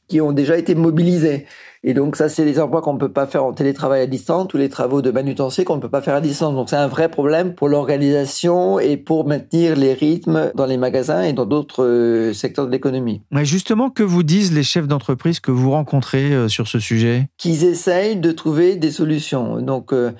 qui 0.08 0.22
ont 0.22 0.32
déjà 0.32 0.58
été 0.58 0.74
mobilisés. 0.74 1.46
Et 1.84 1.93
donc 1.93 2.15
ça, 2.15 2.29
c'est 2.29 2.46
les 2.46 2.60
emplois 2.60 2.81
qu'on 2.81 2.93
ne 2.93 3.00
peut 3.00 3.12
pas 3.12 3.27
faire 3.27 3.43
en 3.43 3.53
télétravail 3.53 4.01
à 4.01 4.07
distance, 4.07 4.48
tous 4.48 4.57
les 4.57 4.69
travaux 4.69 5.01
de 5.01 5.12
manutention 5.12 5.63
qu'on 5.63 5.75
ne 5.75 5.81
peut 5.81 5.89
pas 5.89 6.01
faire 6.01 6.15
à 6.15 6.22
distance. 6.22 6.53
Donc 6.53 6.69
c'est 6.69 6.75
un 6.75 6.88
vrai 6.88 7.10
problème 7.10 7.53
pour 7.53 7.69
l'organisation 7.69 8.79
et 8.79 8.98
pour 8.98 9.27
maintenir 9.27 9.75
les 9.75 9.93
rythmes 9.93 10.51
dans 10.55 10.65
les 10.65 10.77
magasins 10.77 11.22
et 11.22 11.34
dans 11.34 11.46
d'autres 11.46 11.84
euh, 11.84 12.34
secteurs 12.34 12.67
de 12.67 12.72
l'économie. 12.72 13.22
Mais 13.31 13.46
justement, 13.46 13.89
que 13.89 14.03
vous 14.03 14.24
disent 14.24 14.53
les 14.53 14.63
chefs 14.63 14.88
d'entreprise 14.88 15.39
que 15.39 15.51
vous 15.51 15.72
rencontrez 15.72 16.34
euh, 16.34 16.48
sur 16.48 16.67
ce 16.67 16.79
sujet? 16.79 17.27
Qu'ils 17.38 17.63
essayent 17.63 18.17
de 18.17 18.31
trouver 18.31 18.75
des 18.75 18.91
solutions. 18.91 19.62
Donc 19.62 19.93
euh, 19.93 20.12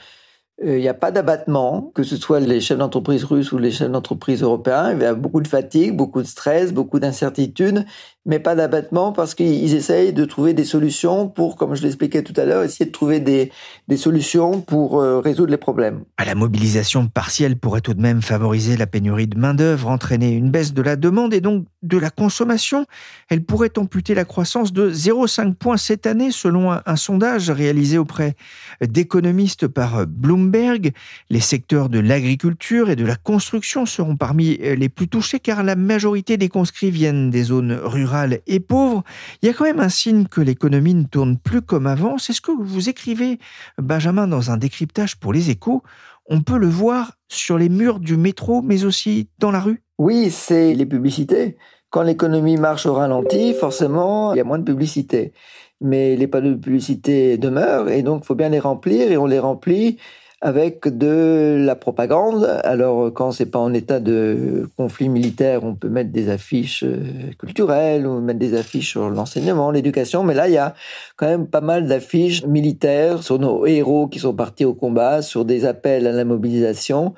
il 0.64 0.78
n'y 0.78 0.88
a 0.88 0.96
pas 0.96 1.12
d'abattement, 1.12 1.92
que 1.94 2.02
ce 2.02 2.18
soit 2.18 2.40
les 2.40 2.62
chefs 2.62 2.80
d'entreprise 2.80 3.24
russes 3.24 3.52
ou 3.52 3.60
les 3.60 3.70
chefs 3.70 3.92
d'entreprise 3.92 4.42
européens. 4.42 4.94
Il 4.94 5.02
y 5.02 5.06
a 5.06 5.14
beaucoup 5.14 5.42
de 5.42 5.48
fatigue, 5.48 5.96
beaucoup 5.96 6.22
de 6.22 6.28
stress, 6.28 6.74
beaucoup 6.74 7.00
d'incertitude, 7.00 7.86
mais 8.28 8.40
pas 8.40 8.56
d'abattement 8.56 9.14
parce 9.14 9.34
qu'ils 9.34 9.74
essayent 9.74 10.12
de 10.12 10.26
trouver 10.26 10.54
des 10.54 10.66
solutions 10.66 11.30
pour, 11.30 11.56
comme 11.56 11.74
je 11.76 11.82
l'expliquais 11.82 12.22
tout 12.24 12.34
à 12.36 12.44
l'heure, 12.44 12.64
essayer 12.64 12.86
de 12.86 12.92
trouver 12.92 13.22
des, 13.22 13.52
solutions 13.96 14.62
pour 14.62 15.00
euh, 15.02 15.20
résoudre 15.20 15.50
les 15.50 15.58
problèmes. 15.58 16.04
La 16.24 16.36
mobilisation 16.36 17.08
partielle 17.08 17.58
pourrait 17.58 17.82
tout 17.82 17.94
de 17.94 18.02
même 18.02 18.22
favoriser 18.22 18.76
la 18.76 18.86
pénurie 18.86 19.28
de 19.28 19.40
main-d'œuvre, 19.40 19.88
entraîner 19.88 20.32
une 20.32 20.52
baisse 20.52 20.74
de 20.74 20.82
la 20.82 20.98
demande 20.98 21.34
et 21.34 21.40
donc 21.40 21.66
de 21.84 21.98
la 21.98 22.10
consommation. 22.10 22.86
Elle 23.30 23.44
pourrait 23.44 23.72
amputer 23.78 24.14
la 24.14 24.26
croissance 24.26 24.74
de 24.74 24.92
0,5 24.92 25.54
points 25.54 25.78
cette 25.78 26.06
année, 26.06 26.32
selon 26.32 26.72
un 26.72 26.96
sondage 26.98 27.50
réalisé 27.50 27.98
auprès 27.98 28.36
d'économistes 28.82 29.68
par 29.68 30.06
Bloomberg 30.06 30.92
les 31.30 31.40
secteurs 31.40 31.88
de 31.88 32.00
l'agriculture 32.00 32.90
et 32.90 32.98
de 32.98 33.06
la 33.06 33.16
construction 33.16 33.86
seront 33.86 34.18
parmi 34.18 34.58
les 34.58 34.90
plus 34.90 35.08
touchés 35.08 35.40
car 35.40 35.64
la 35.64 35.78
majorité 35.78 36.36
des 36.36 36.50
conscrits 36.50 36.92
viennent 36.92 37.30
des 37.30 37.44
zones 37.44 37.72
rurales 37.72 38.17
et 38.48 38.60
pauvres. 38.60 39.04
Il 39.42 39.48
y 39.48 39.50
a 39.50 39.54
quand 39.54 39.66
même 39.66 39.80
un 39.80 39.90
signe 39.90 40.26
que 40.26 40.42
l'économie 40.42 40.94
ne 40.94 41.04
tourne 41.04 41.38
plus 41.38 41.62
comme 41.62 41.88
avant. 41.88 42.18
C'est 42.18 42.34
ce 42.34 42.42
que 42.42 42.52
vous 42.52 42.90
écrivez, 42.90 43.40
Benjamin, 43.78 44.28
dans 44.28 44.52
un 44.52 44.58
décryptage 44.58 45.18
pour 45.18 45.34
les 45.34 45.50
échos. 45.50 45.84
On 46.30 46.42
peut 46.42 46.58
le 46.58 46.68
voir 46.68 47.14
sur 47.28 47.58
les 47.58 47.70
murs 47.70 48.00
du 48.00 48.18
métro, 48.18 48.62
mais 48.62 48.86
aussi 48.86 49.30
dans 49.40 49.52
la 49.52 49.60
rue. 49.60 49.84
Oui, 49.98 50.30
c'est 50.30 50.74
les 50.74 50.86
publicités. 50.86 51.58
Quand 51.90 52.04
l'économie 52.04 52.58
marche 52.58 52.86
au 52.86 52.94
ralenti, 52.94 53.54
forcément, 53.54 54.34
il 54.34 54.38
y 54.38 54.42
a 54.42 54.44
moins 54.44 54.60
de 54.60 54.66
publicité. 54.66 55.34
Mais 55.80 56.16
les 56.16 56.28
panneaux 56.28 56.52
de 56.52 56.60
publicité 56.60 57.38
demeurent 57.38 57.90
et 57.90 58.02
donc 58.02 58.24
il 58.24 58.26
faut 58.26 58.36
bien 58.36 58.50
les 58.50 58.60
remplir 58.60 59.12
et 59.12 59.18
on 59.18 59.28
les 59.28 59.40
remplit 59.40 59.98
avec 60.42 60.88
de 60.88 61.64
la 61.66 61.76
propagande. 61.76 62.46
Alors 62.64 63.12
quand 63.14 63.32
c'est 63.32 63.48
pas 63.48 63.60
en 63.60 63.74
état 63.74 64.00
de 64.00 64.70
conflit 64.78 65.10
militaire, 65.10 65.64
on 65.64 65.74
peut 65.74 65.90
mettre 65.90 66.12
des 66.12 66.30
affiches 66.30 66.84
euh, 66.84 67.32
culturelles 67.40 68.06
ou 68.06 68.22
mettre 68.22 68.40
des 68.40 68.56
affiches 68.56 68.92
sur 68.92 69.10
l'enseignement, 69.10 69.72
l'éducation, 69.72 70.24
mais 70.24 70.36
là 70.36 70.48
il 70.48 70.54
y 70.54 70.58
a 70.58 70.76
quand 71.16 71.28
même 71.28 71.48
pas 71.48 71.62
mal 71.62 71.88
d'affiches 71.88 72.46
militaires 72.46 73.24
sur 73.24 73.40
nos 73.40 73.66
héros 73.66 74.08
qui 74.08 74.20
sont 74.20 74.34
partis 74.34 74.66
au 74.66 74.76
combat, 74.76 75.22
sur 75.22 75.44
des 75.44 75.66
appels 75.66 76.06
à 76.06 76.12
la 76.12 76.26
mobilisation. 76.26 77.16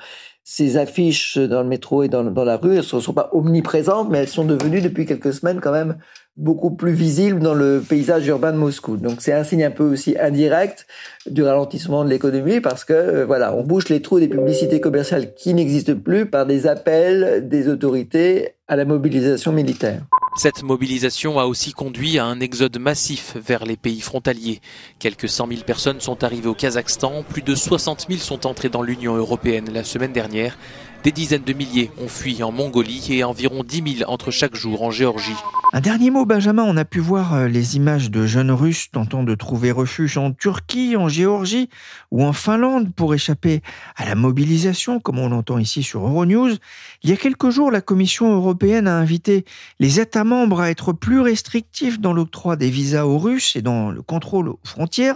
Ces 0.52 0.78
affiches 0.78 1.38
dans 1.38 1.62
le 1.62 1.68
métro 1.68 2.02
et 2.02 2.08
dans, 2.08 2.24
la 2.24 2.58
rue, 2.58 2.72
elles 2.72 2.78
ne 2.78 2.82
sont 2.82 3.14
pas 3.14 3.30
omniprésentes, 3.34 4.10
mais 4.10 4.18
elles 4.18 4.28
sont 4.28 4.46
devenues 4.46 4.82
depuis 4.82 5.06
quelques 5.06 5.32
semaines 5.32 5.62
quand 5.62 5.72
même 5.72 5.98
beaucoup 6.38 6.72
plus 6.72 6.92
visible 6.92 7.40
dans 7.40 7.54
le 7.54 7.84
paysage 7.88 8.26
urbain 8.26 8.52
de 8.52 8.58
Moscou. 8.58 8.98
Donc 8.98 9.18
c'est 9.20 9.32
un 9.32 9.44
signe 9.44 9.64
un 9.64 9.70
peu 9.70 9.84
aussi 9.84 10.16
indirect 10.20 10.88
du 11.30 11.44
ralentissement 11.44 12.04
de 12.04 12.10
l'économie 12.10 12.62
parce 12.62 12.84
que 12.84 12.94
euh, 12.94 13.26
voilà, 13.28 13.54
on 13.54 13.64
bouche 13.64 13.90
les 13.90 14.02
trous 14.02 14.20
des 14.20 14.28
publicités 14.28 14.82
commerciales 14.82 15.36
qui 15.36 15.54
n'existent 15.54 15.94
plus 15.94 16.26
par 16.26 16.48
des 16.48 16.66
appels 16.66 17.48
des 17.48 17.68
autorités 17.68 18.56
à 18.68 18.76
la 18.76 18.86
mobilisation 18.86 19.52
militaire. 19.52 20.02
Cette 20.42 20.64
mobilisation 20.64 21.38
a 21.38 21.44
aussi 21.44 21.74
conduit 21.74 22.18
à 22.18 22.24
un 22.24 22.40
exode 22.40 22.80
massif 22.80 23.36
vers 23.36 23.66
les 23.66 23.76
pays 23.76 24.00
frontaliers. 24.00 24.62
Quelques 24.98 25.28
100 25.28 25.50
000 25.50 25.62
personnes 25.64 26.00
sont 26.00 26.24
arrivées 26.24 26.48
au 26.48 26.54
Kazakhstan, 26.54 27.24
plus 27.24 27.42
de 27.42 27.56
60 27.56 28.06
000 28.08 28.22
sont 28.22 28.48
entrées 28.48 28.70
dans 28.70 28.82
l'Union 28.82 29.18
européenne 29.18 29.70
la 29.74 29.84
semaine 29.84 30.14
dernière. 30.14 30.58
Des 31.04 31.14
dizaines 31.14 31.44
de 31.44 31.54
milliers 31.54 31.92
ont 31.98 32.10
fui 32.10 32.44
en 32.44 32.52
Mongolie 32.52 33.06
et 33.10 33.24
environ 33.24 33.64
10 33.64 33.98
000 34.00 34.12
entrent 34.12 34.32
chaque 34.32 34.56
jour 34.56 34.84
en 34.84 34.92
Géorgie. 34.92 35.36
Un 35.72 35.80
dernier 35.80 36.10
mot, 36.10 36.26
Benjamin. 36.26 36.64
On 36.64 36.76
a 36.76 36.84
pu 36.84 37.00
voir 37.00 37.36
euh, 37.36 37.48
les 37.48 37.78
images 37.78 38.12
de 38.12 38.26
jeunes 38.26 38.52
Russes 38.52 38.92
tentant 38.92 39.24
de 39.24 39.34
trouver 39.34 39.72
refuge 39.72 40.18
en 40.18 40.34
Turquie, 40.34 40.98
en 40.98 41.08
Géorgie 41.08 41.70
ou 42.12 42.26
en 42.26 42.34
Finlande 42.34 42.94
pour 42.94 43.14
échapper 43.14 43.62
à 43.96 44.06
la 44.06 44.16
mobilisation, 44.16 45.00
comme 45.00 45.20
on 45.20 45.30
l'entend 45.30 45.58
ici 45.58 45.84
sur 45.84 46.06
Euronews. 46.06 46.56
Il 47.04 47.10
y 47.10 47.14
a 47.14 47.18
quelques 47.18 47.50
jours, 47.50 47.72
la 47.72 47.82
Commission 47.82 48.36
européenne 48.36 48.88
a 48.88 48.98
invité 48.98 49.46
les 49.80 50.02
États 50.02 50.26
membres 50.26 50.60
à 50.60 50.70
être 50.70 50.92
plus 50.92 51.22
restrictifs 51.22 52.02
dans 52.02 52.14
l'octroi 52.14 52.58
des 52.58 52.70
visas 52.70 53.06
aux 53.06 53.20
Russes 53.20 53.56
et 53.56 53.62
dans 53.62 53.90
le 53.90 54.02
contrôle 54.02 54.50
aux 54.50 54.60
frontières. 54.66 55.16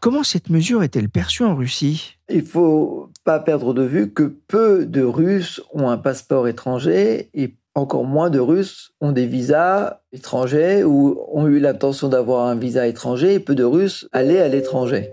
Comment 0.00 0.22
cette 0.22 0.50
mesure 0.50 0.82
est-elle 0.82 1.08
perçue 1.08 1.44
en 1.44 1.54
Russie? 1.54 2.13
Il 2.28 2.42
faut 2.42 3.10
pas 3.24 3.38
perdre 3.38 3.74
de 3.74 3.82
vue 3.82 4.12
que 4.12 4.22
peu 4.22 4.86
de 4.86 5.02
Russes 5.02 5.60
ont 5.72 5.90
un 5.90 5.98
passeport 5.98 6.48
étranger 6.48 7.28
et 7.34 7.56
encore 7.74 8.04
moins 8.04 8.30
de 8.30 8.38
Russes 8.38 8.92
ont 9.00 9.12
des 9.12 9.26
visas 9.26 10.00
étrangers 10.12 10.84
ou 10.84 11.20
ont 11.32 11.46
eu 11.48 11.58
l'intention 11.58 12.08
d'avoir 12.08 12.46
un 12.46 12.54
visa 12.54 12.86
étranger 12.86 13.34
et 13.34 13.40
peu 13.40 13.54
de 13.54 13.64
Russes 13.64 14.08
allaient 14.12 14.40
à 14.40 14.48
l'étranger. 14.48 15.12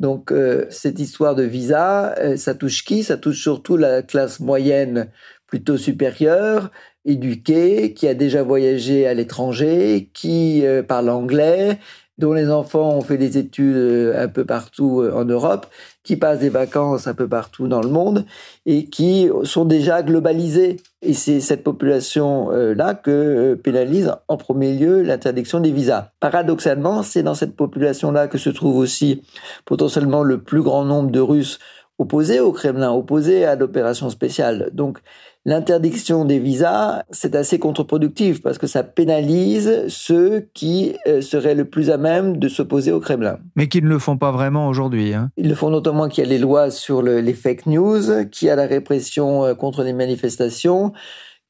Donc 0.00 0.32
euh, 0.32 0.66
cette 0.70 0.98
histoire 0.98 1.34
de 1.34 1.42
visa, 1.42 2.14
euh, 2.18 2.36
ça 2.36 2.54
touche 2.54 2.84
qui? 2.84 3.02
Ça 3.02 3.16
touche 3.16 3.40
surtout 3.40 3.76
la 3.76 4.02
classe 4.02 4.40
moyenne 4.40 5.10
plutôt 5.46 5.76
supérieure, 5.76 6.70
éduquée, 7.04 7.94
qui 7.94 8.06
a 8.06 8.14
déjà 8.14 8.42
voyagé 8.42 9.06
à 9.06 9.14
l'étranger, 9.14 10.10
qui 10.12 10.64
euh, 10.66 10.82
parle 10.82 11.08
anglais 11.10 11.78
dont 12.18 12.32
les 12.32 12.50
enfants 12.50 12.90
ont 12.90 13.00
fait 13.00 13.16
des 13.16 13.38
études 13.38 13.76
euh, 13.76 14.22
un 14.22 14.28
peu 14.28 14.44
partout 14.44 15.00
euh, 15.00 15.12
en 15.14 15.24
Europe, 15.24 15.66
qui 16.02 16.16
passent 16.16 16.40
des 16.40 16.48
vacances 16.48 17.06
un 17.06 17.14
peu 17.14 17.28
partout 17.28 17.68
dans 17.68 17.80
le 17.80 17.88
monde 17.88 18.24
et 18.66 18.86
qui 18.86 19.28
sont 19.44 19.64
déjà 19.64 20.02
globalisés. 20.02 20.76
Et 21.02 21.14
c'est 21.14 21.40
cette 21.40 21.62
population-là 21.62 22.94
que 22.94 23.54
pénalise 23.54 24.12
en 24.26 24.36
premier 24.36 24.74
lieu 24.74 25.02
l'interdiction 25.02 25.60
des 25.60 25.70
visas. 25.70 26.10
Paradoxalement, 26.18 27.02
c'est 27.02 27.22
dans 27.22 27.34
cette 27.34 27.54
population-là 27.54 28.26
que 28.26 28.38
se 28.38 28.50
trouve 28.50 28.78
aussi 28.78 29.22
potentiellement 29.64 30.22
le 30.22 30.38
plus 30.38 30.62
grand 30.62 30.84
nombre 30.84 31.10
de 31.10 31.20
Russes 31.20 31.58
opposés 31.98 32.40
au 32.40 32.52
Kremlin, 32.52 32.92
opposés 32.92 33.44
à 33.44 33.56
l'opération 33.56 34.08
spéciale. 34.08 34.70
Donc 34.72 34.98
l'interdiction 35.44 36.24
des 36.24 36.38
visas, 36.38 37.02
c'est 37.10 37.34
assez 37.34 37.58
contre-productif 37.58 38.42
parce 38.42 38.58
que 38.58 38.66
ça 38.66 38.82
pénalise 38.82 39.84
ceux 39.88 40.48
qui 40.54 40.96
euh, 41.06 41.20
seraient 41.20 41.54
le 41.54 41.64
plus 41.64 41.90
à 41.90 41.96
même 41.96 42.36
de 42.36 42.48
s'opposer 42.48 42.92
au 42.92 43.00
Kremlin. 43.00 43.38
Mais 43.56 43.68
qui 43.68 43.80
ne 43.80 43.88
le 43.88 43.98
font 43.98 44.18
pas 44.18 44.30
vraiment 44.30 44.68
aujourd'hui. 44.68 45.14
Hein. 45.14 45.30
Ils 45.36 45.48
le 45.48 45.54
font 45.54 45.70
notamment 45.70 46.08
qu'il 46.08 46.24
y 46.24 46.26
a 46.26 46.30
les 46.30 46.38
lois 46.38 46.70
sur 46.70 47.02
les 47.02 47.34
fake 47.34 47.66
news, 47.66 48.26
qu'il 48.30 48.48
y 48.48 48.50
a 48.50 48.56
la 48.56 48.66
répression 48.66 49.44
euh, 49.44 49.54
contre 49.54 49.82
les 49.84 49.92
manifestations, 49.92 50.92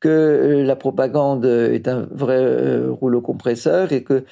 que 0.01 0.09
euh, 0.09 0.63
la 0.65 0.77
propagande 0.77 1.45
est 1.45 1.89
un 1.89 2.07
vrai 2.11 2.87
rouleau 2.87 3.21
compresseur 3.21 3.93
et 3.93 4.05
que 4.05 4.25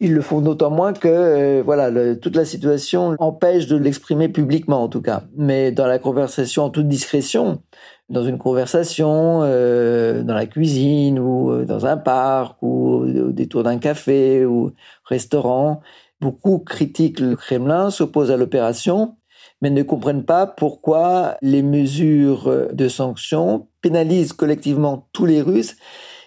ils 0.00 0.14
le 0.14 0.22
font 0.22 0.40
d'autant 0.40 0.70
moins 0.70 0.94
que 0.94 1.60
voilà 1.60 2.16
toute 2.16 2.34
la 2.34 2.46
situation 2.46 3.16
empêche 3.18 3.66
de 3.66 3.76
l'exprimer 3.76 4.28
publiquement 4.28 4.82
en 4.82 4.88
tout 4.88 5.02
cas. 5.02 5.24
Mais 5.36 5.72
dans 5.72 5.86
la 5.86 5.98
conversation 5.98 6.64
en 6.64 6.70
toute 6.70 6.88
discrétion, 6.88 7.60
dans 8.08 8.24
une 8.24 8.38
conversation, 8.38 9.40
euh, 9.42 10.22
dans 10.22 10.34
la 10.34 10.46
cuisine 10.46 11.18
ou 11.18 11.52
euh, 11.52 11.64
dans 11.64 11.86
un 11.86 11.98
parc 11.98 12.62
ou 12.62 13.04
au 13.04 13.32
détour 13.32 13.62
d'un 13.62 13.78
café 13.78 14.44
ou 14.46 14.72
restaurant. 15.04 15.80
Beaucoup 16.20 16.58
critiquent 16.58 17.20
le 17.20 17.36
Kremlin, 17.36 17.90
s'opposent 17.90 18.30
à 18.30 18.36
l'opération, 18.36 19.16
mais 19.62 19.70
ne 19.70 19.82
comprennent 19.82 20.24
pas 20.24 20.46
pourquoi 20.46 21.36
les 21.40 21.62
mesures 21.62 22.68
de 22.72 22.88
sanctions 22.88 23.68
pénalisent 23.80 24.34
collectivement 24.34 25.08
tous 25.12 25.24
les 25.24 25.40
Russes 25.40 25.76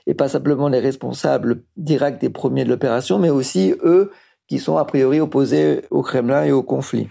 et 0.08 0.14
pas 0.14 0.28
simplement 0.28 0.68
les 0.68 0.80
responsables 0.80 1.64
directs 1.78 2.20
des 2.20 2.30
premiers 2.30 2.66
de 2.66 2.70
l'opération, 2.70 3.20
mais 3.20 3.30
aussi 3.30 3.74
eux 3.84 4.12
qui 4.48 4.60
sont 4.60 4.78
a 4.78 4.86
priori 4.86 5.20
opposés 5.20 5.82
au 5.90 6.02
Kremlin 6.02 6.44
et 6.44 6.52
au 6.52 6.64
conflit. 6.64 7.08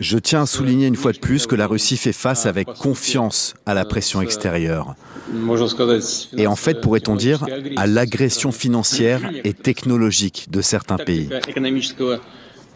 Je 0.00 0.18
tiens 0.18 0.42
à 0.42 0.46
souligner 0.46 0.86
une 0.86 0.96
fois 0.96 1.12
de 1.12 1.18
plus 1.18 1.46
que 1.46 1.56
la 1.56 1.66
Russie 1.66 1.96
fait 1.96 2.12
face 2.12 2.46
avec 2.46 2.68
confiance 2.68 3.54
à 3.66 3.74
la 3.74 3.84
pression 3.84 4.22
extérieure. 4.22 4.94
Et 6.36 6.46
en 6.46 6.56
fait, 6.56 6.80
pourrait-on 6.80 7.16
dire, 7.16 7.44
à 7.76 7.86
l'agression 7.86 8.52
financière 8.52 9.20
et 9.44 9.52
technologique 9.52 10.48
de 10.50 10.60
certains 10.60 10.98
pays. 10.98 11.28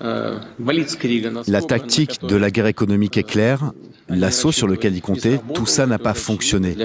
La 0.00 1.62
tactique 1.62 2.20
de 2.22 2.36
la 2.36 2.50
guerre 2.50 2.66
économique 2.66 3.16
est 3.16 3.22
claire. 3.22 3.72
L'assaut 4.08 4.52
sur 4.52 4.66
lequel 4.66 4.94
il 4.96 5.02
comptait, 5.02 5.40
tout 5.54 5.66
ça 5.66 5.86
n'a 5.86 5.98
pas 5.98 6.14
fonctionné. 6.14 6.76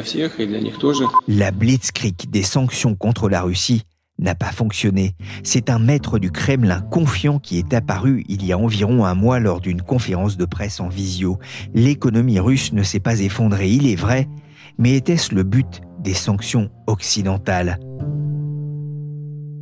La 1.27 1.51
blitzkrieg 1.51 2.29
des 2.29 2.43
sanctions 2.43 2.95
contre 2.95 3.29
la 3.29 3.41
Russie 3.41 3.83
n'a 4.19 4.35
pas 4.35 4.51
fonctionné. 4.51 5.15
C'est 5.43 5.69
un 5.69 5.79
maître 5.79 6.19
du 6.19 6.31
Kremlin 6.31 6.81
confiant 6.81 7.39
qui 7.39 7.57
est 7.57 7.73
apparu 7.73 8.23
il 8.29 8.45
y 8.45 8.51
a 8.51 8.57
environ 8.57 9.05
un 9.05 9.13
mois 9.13 9.39
lors 9.39 9.59
d'une 9.59 9.81
conférence 9.81 10.37
de 10.37 10.45
presse 10.45 10.79
en 10.79 10.87
visio. 10.87 11.39
L'économie 11.73 12.39
russe 12.39 12.73
ne 12.73 12.83
s'est 12.83 12.99
pas 12.99 13.19
effondrée, 13.19 13.69
il 13.69 13.87
est 13.87 13.95
vrai, 13.95 14.27
mais 14.77 14.95
était-ce 14.95 15.33
le 15.33 15.43
but 15.43 15.81
des 15.99 16.13
sanctions 16.13 16.69
occidentales? 16.87 17.79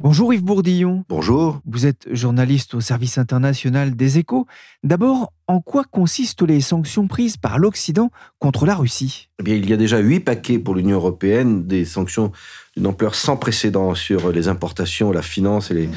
Bonjour 0.03 0.33
Yves 0.33 0.43
Bourdillon. 0.43 1.05
Bonjour. 1.07 1.61
Vous 1.65 1.85
êtes 1.85 2.09
journaliste 2.11 2.73
au 2.73 2.81
service 2.81 3.17
international 3.17 3.95
des 3.95 4.17
échos. 4.17 4.47
D'abord, 4.83 5.31
en 5.47 5.61
quoi 5.61 5.85
consistent 5.85 6.41
les 6.41 6.59
sanctions 6.59 7.07
prises 7.07 7.37
par 7.37 7.57
l'Occident 7.57 8.11
contre 8.37 8.65
la 8.65 8.75
Russie? 8.75 9.29
Eh 9.39 9.43
bien, 9.43 9.55
il 9.55 9.69
y 9.69 9.71
a 9.71 9.77
déjà 9.77 9.99
huit 9.99 10.19
paquets 10.19 10.59
pour 10.59 10.75
l'Union 10.75 10.97
européenne, 10.97 11.67
des 11.67 11.85
sanctions 11.85 12.33
d'une 12.75 12.87
ampleur 12.87 13.15
sans 13.15 13.37
précédent 13.37 13.95
sur 13.95 14.31
les 14.33 14.49
importations, 14.49 15.13
la 15.13 15.21
finance 15.21 15.71
et 15.71 15.73
les 15.73 15.89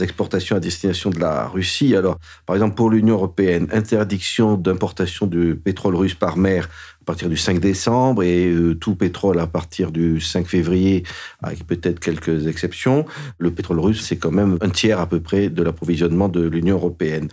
exportations 0.00 0.56
à 0.56 0.60
destination 0.60 1.08
de 1.08 1.18
la 1.18 1.46
Russie. 1.48 1.96
Alors, 1.96 2.18
par 2.44 2.56
exemple, 2.56 2.74
pour 2.74 2.90
l'Union 2.90 3.14
européenne, 3.14 3.68
interdiction 3.72 4.58
d'importation 4.58 5.26
de 5.26 5.54
pétrole 5.54 5.96
russe 5.96 6.14
par 6.14 6.36
mer 6.36 6.68
à 7.04 7.06
partir 7.06 7.28
du 7.28 7.36
5 7.36 7.60
décembre 7.60 8.22
et 8.22 8.46
euh, 8.46 8.74
tout 8.74 8.94
pétrole 8.94 9.38
à 9.38 9.46
partir 9.46 9.92
du 9.92 10.22
5 10.22 10.46
février, 10.46 11.02
avec 11.42 11.66
peut-être 11.66 12.00
quelques 12.00 12.46
exceptions. 12.46 13.04
Le 13.36 13.50
pétrole 13.50 13.78
russe, 13.78 14.00
c'est 14.02 14.16
quand 14.16 14.30
même 14.30 14.56
un 14.62 14.70
tiers 14.70 14.98
à 15.00 15.06
peu 15.06 15.20
près 15.20 15.50
de 15.50 15.62
l'approvisionnement 15.62 16.30
de 16.30 16.40
l'Union 16.40 16.76
européenne. 16.76 17.28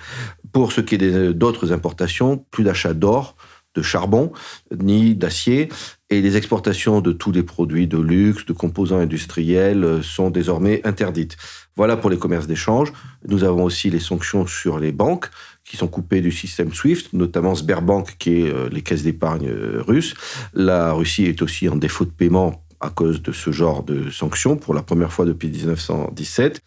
Pour 0.51 0.73
ce 0.73 0.81
qui 0.81 0.95
est 0.95 1.33
d'autres 1.33 1.71
importations, 1.71 2.43
plus 2.51 2.65
d'achat 2.65 2.93
d'or, 2.93 3.37
de 3.73 3.81
charbon, 3.81 4.33
ni 4.77 5.15
d'acier, 5.15 5.69
et 6.09 6.21
les 6.21 6.35
exportations 6.35 6.99
de 6.99 7.13
tous 7.13 7.31
les 7.31 7.43
produits 7.43 7.87
de 7.87 7.97
luxe, 7.97 8.45
de 8.45 8.51
composants 8.51 8.99
industriels 8.99 9.85
euh, 9.85 10.01
sont 10.01 10.29
désormais 10.29 10.85
interdites. 10.85 11.37
Voilà 11.77 11.95
pour 11.95 12.09
les 12.09 12.17
commerces 12.17 12.47
d'échange. 12.47 12.91
Nous 13.25 13.45
avons 13.45 13.63
aussi 13.63 13.89
les 13.89 14.01
sanctions 14.01 14.45
sur 14.45 14.79
les 14.79 14.91
banques 14.91 15.29
qui 15.71 15.77
sont 15.77 15.87
coupées 15.87 16.19
du 16.19 16.33
système 16.33 16.73
SWIFT, 16.73 17.13
notamment 17.13 17.55
Sberbank, 17.55 18.17
qui 18.19 18.41
est 18.41 18.53
euh, 18.53 18.67
les 18.69 18.81
caisses 18.81 19.03
d'épargne 19.03 19.47
euh, 19.47 19.81
russes. 19.81 20.15
La 20.53 20.91
Russie 20.91 21.23
est 21.23 21.41
aussi 21.41 21.69
en 21.69 21.77
défaut 21.77 22.03
de 22.03 22.09
paiement 22.09 22.61
à 22.81 22.89
cause 22.89 23.21
de 23.21 23.31
ce 23.31 23.51
genre 23.51 23.81
de 23.81 24.09
sanctions 24.09 24.57
pour 24.57 24.73
la 24.73 24.81
première 24.81 25.13
fois 25.13 25.23
depuis 25.23 25.47
1917. 25.47 26.59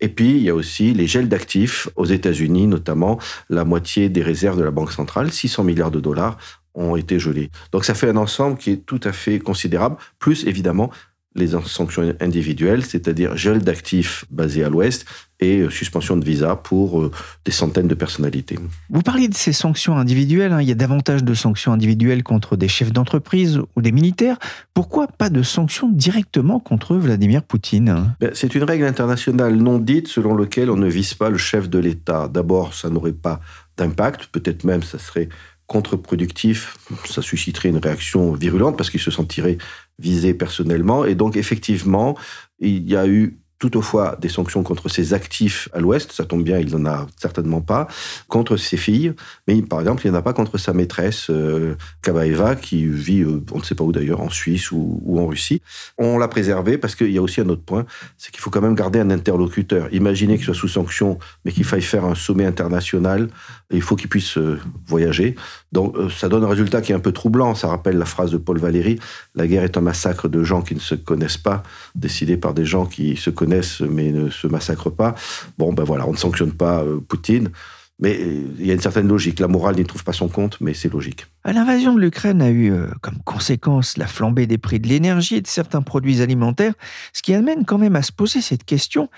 Et 0.00 0.08
puis, 0.08 0.30
il 0.30 0.42
y 0.42 0.48
a 0.48 0.54
aussi 0.54 0.94
les 0.94 1.06
gels 1.06 1.28
d'actifs 1.28 1.90
aux 1.96 2.06
États-Unis, 2.06 2.66
notamment 2.66 3.18
la 3.50 3.66
moitié 3.66 4.08
des 4.08 4.22
réserves 4.22 4.56
de 4.56 4.64
la 4.64 4.70
Banque 4.70 4.92
centrale, 4.92 5.30
600 5.30 5.62
milliards 5.62 5.90
de 5.90 6.00
dollars, 6.00 6.38
ont 6.74 6.96
été 6.96 7.18
gelés. 7.18 7.50
Donc 7.72 7.84
ça 7.84 7.92
fait 7.92 8.08
un 8.08 8.16
ensemble 8.16 8.56
qui 8.56 8.70
est 8.70 8.86
tout 8.86 9.00
à 9.04 9.12
fait 9.12 9.38
considérable, 9.38 9.96
plus 10.18 10.46
évidemment 10.46 10.90
les 11.36 11.48
sanctions 11.48 12.14
individuelles, 12.20 12.84
c'est-à-dire 12.84 13.36
gel 13.36 13.60
d'actifs 13.62 14.24
basés 14.30 14.64
à 14.64 14.68
l'Ouest 14.68 15.06
et 15.38 15.60
euh, 15.60 15.70
suspension 15.70 16.16
de 16.16 16.24
visa 16.24 16.56
pour 16.56 17.00
euh, 17.00 17.10
des 17.44 17.52
centaines 17.52 17.88
de 17.88 17.94
personnalités. 17.94 18.58
Vous 18.88 19.02
parliez 19.02 19.28
de 19.28 19.34
ces 19.34 19.52
sanctions 19.52 19.96
individuelles, 19.96 20.52
hein. 20.52 20.62
il 20.62 20.68
y 20.68 20.72
a 20.72 20.74
davantage 20.74 21.24
de 21.24 21.34
sanctions 21.34 21.72
individuelles 21.72 22.22
contre 22.22 22.56
des 22.56 22.68
chefs 22.68 22.92
d'entreprise 22.92 23.60
ou 23.76 23.82
des 23.82 23.92
militaires. 23.92 24.38
Pourquoi 24.72 25.06
pas 25.06 25.28
de 25.28 25.42
sanctions 25.42 25.90
directement 25.90 26.58
contre 26.58 26.96
Vladimir 26.96 27.42
Poutine 27.42 28.14
ben, 28.20 28.30
C'est 28.32 28.54
une 28.54 28.64
règle 28.64 28.84
internationale 28.84 29.56
non 29.56 29.78
dite 29.78 30.08
selon 30.08 30.36
laquelle 30.36 30.70
on 30.70 30.76
ne 30.76 30.88
vise 30.88 31.14
pas 31.14 31.28
le 31.28 31.38
chef 31.38 31.68
de 31.68 31.78
l'État. 31.78 32.28
D'abord, 32.28 32.72
ça 32.72 32.88
n'aurait 32.88 33.12
pas 33.12 33.40
d'impact, 33.76 34.26
peut-être 34.32 34.64
même 34.64 34.82
ça 34.82 34.98
serait 34.98 35.28
contre-productif, 35.66 36.76
ça 37.04 37.22
susciterait 37.22 37.70
une 37.70 37.78
réaction 37.78 38.32
virulente 38.32 38.76
parce 38.76 38.88
qu'il 38.88 39.00
se 39.00 39.10
sentirait 39.10 39.58
visé 39.98 40.34
personnellement. 40.34 41.04
Et 41.04 41.14
donc, 41.14 41.36
effectivement, 41.36 42.16
il 42.60 42.88
y 42.88 42.96
a 42.96 43.06
eu 43.06 43.38
toutefois 43.58 44.16
des 44.20 44.28
sanctions 44.28 44.62
contre 44.62 44.88
ses 44.88 45.14
actifs 45.14 45.68
à 45.72 45.80
l'Ouest, 45.80 46.12
ça 46.12 46.24
tombe 46.24 46.42
bien, 46.42 46.58
il 46.58 46.76
n'en 46.76 46.90
a 46.90 47.06
certainement 47.16 47.62
pas, 47.62 47.88
contre 48.28 48.56
ses 48.56 48.76
filles, 48.76 49.14
mais 49.48 49.62
par 49.62 49.80
exemple, 49.80 50.04
il 50.04 50.10
n'y 50.10 50.16
en 50.16 50.18
a 50.18 50.22
pas 50.22 50.34
contre 50.34 50.58
sa 50.58 50.72
maîtresse, 50.74 51.28
euh, 51.30 51.74
Kabaeva, 52.02 52.56
qui 52.56 52.86
vit, 52.86 53.22
euh, 53.22 53.42
on 53.52 53.58
ne 53.58 53.64
sait 53.64 53.74
pas 53.74 53.84
où 53.84 53.92
d'ailleurs, 53.92 54.20
en 54.20 54.28
Suisse 54.28 54.70
ou, 54.72 55.00
en 55.18 55.26
Russie. 55.26 55.62
On 55.96 56.18
l'a 56.18 56.28
préservé 56.28 56.76
parce 56.76 56.94
qu'il 56.94 57.10
y 57.10 57.18
a 57.18 57.22
aussi 57.22 57.40
un 57.40 57.48
autre 57.48 57.62
point, 57.62 57.86
c'est 58.18 58.30
qu'il 58.30 58.40
faut 58.40 58.50
quand 58.50 58.60
même 58.60 58.74
garder 58.74 58.98
un 58.98 59.10
interlocuteur. 59.10 59.88
Imaginez 59.92 60.36
qu'il 60.36 60.44
soit 60.44 60.54
sous 60.54 60.68
sanction, 60.68 61.18
mais 61.44 61.52
qu'il 61.52 61.64
faille 61.64 61.82
faire 61.82 62.04
un 62.04 62.14
sommet 62.14 62.44
international, 62.44 63.30
il 63.70 63.82
faut 63.82 63.96
qu'il 63.96 64.08
puisse 64.08 64.38
euh, 64.38 64.58
voyager. 64.86 65.34
Donc 65.72 65.96
ça 66.10 66.28
donne 66.28 66.44
un 66.44 66.48
résultat 66.48 66.80
qui 66.80 66.92
est 66.92 66.94
un 66.94 67.00
peu 67.00 67.12
troublant, 67.12 67.54
ça 67.54 67.68
rappelle 67.68 67.98
la 67.98 68.04
phrase 68.04 68.30
de 68.30 68.36
Paul 68.36 68.58
Valéry, 68.58 68.98
la 69.34 69.46
guerre 69.46 69.64
est 69.64 69.76
un 69.76 69.80
massacre 69.80 70.28
de 70.28 70.42
gens 70.42 70.62
qui 70.62 70.74
ne 70.74 70.80
se 70.80 70.94
connaissent 70.94 71.38
pas, 71.38 71.62
décidé 71.94 72.36
par 72.36 72.54
des 72.54 72.64
gens 72.64 72.86
qui 72.86 73.16
se 73.16 73.30
connaissent 73.30 73.80
mais 73.80 74.12
ne 74.12 74.30
se 74.30 74.46
massacrent 74.46 74.94
pas. 74.94 75.14
Bon, 75.58 75.72
ben 75.72 75.84
voilà, 75.84 76.06
on 76.06 76.12
ne 76.12 76.16
sanctionne 76.16 76.52
pas 76.52 76.82
euh, 76.82 77.00
Poutine. 77.00 77.50
Mais 77.98 78.18
euh, 78.18 78.44
il 78.58 78.66
y 78.66 78.70
a 78.70 78.74
une 78.74 78.80
certaine 78.80 79.08
logique. 79.08 79.40
La 79.40 79.48
morale 79.48 79.76
n'y 79.76 79.84
trouve 79.84 80.04
pas 80.04 80.12
son 80.12 80.28
compte, 80.28 80.58
mais 80.60 80.74
c'est 80.74 80.92
logique. 80.92 81.26
L'invasion 81.44 81.94
de 81.94 82.00
l'Ukraine 82.00 82.42
a 82.42 82.50
eu 82.50 82.72
euh, 82.72 82.88
comme 83.00 83.18
conséquence 83.24 83.96
la 83.96 84.06
flambée 84.06 84.46
des 84.46 84.58
prix 84.58 84.80
de 84.80 84.88
l'énergie 84.88 85.36
et 85.36 85.40
de 85.40 85.46
certains 85.46 85.82
produits 85.82 86.20
alimentaires, 86.20 86.74
ce 87.12 87.22
qui 87.22 87.32
amène 87.32 87.64
quand 87.64 87.78
même 87.78 87.96
à 87.96 88.02
se 88.02 88.12
poser 88.12 88.40
cette 88.40 88.64
question 88.64 89.08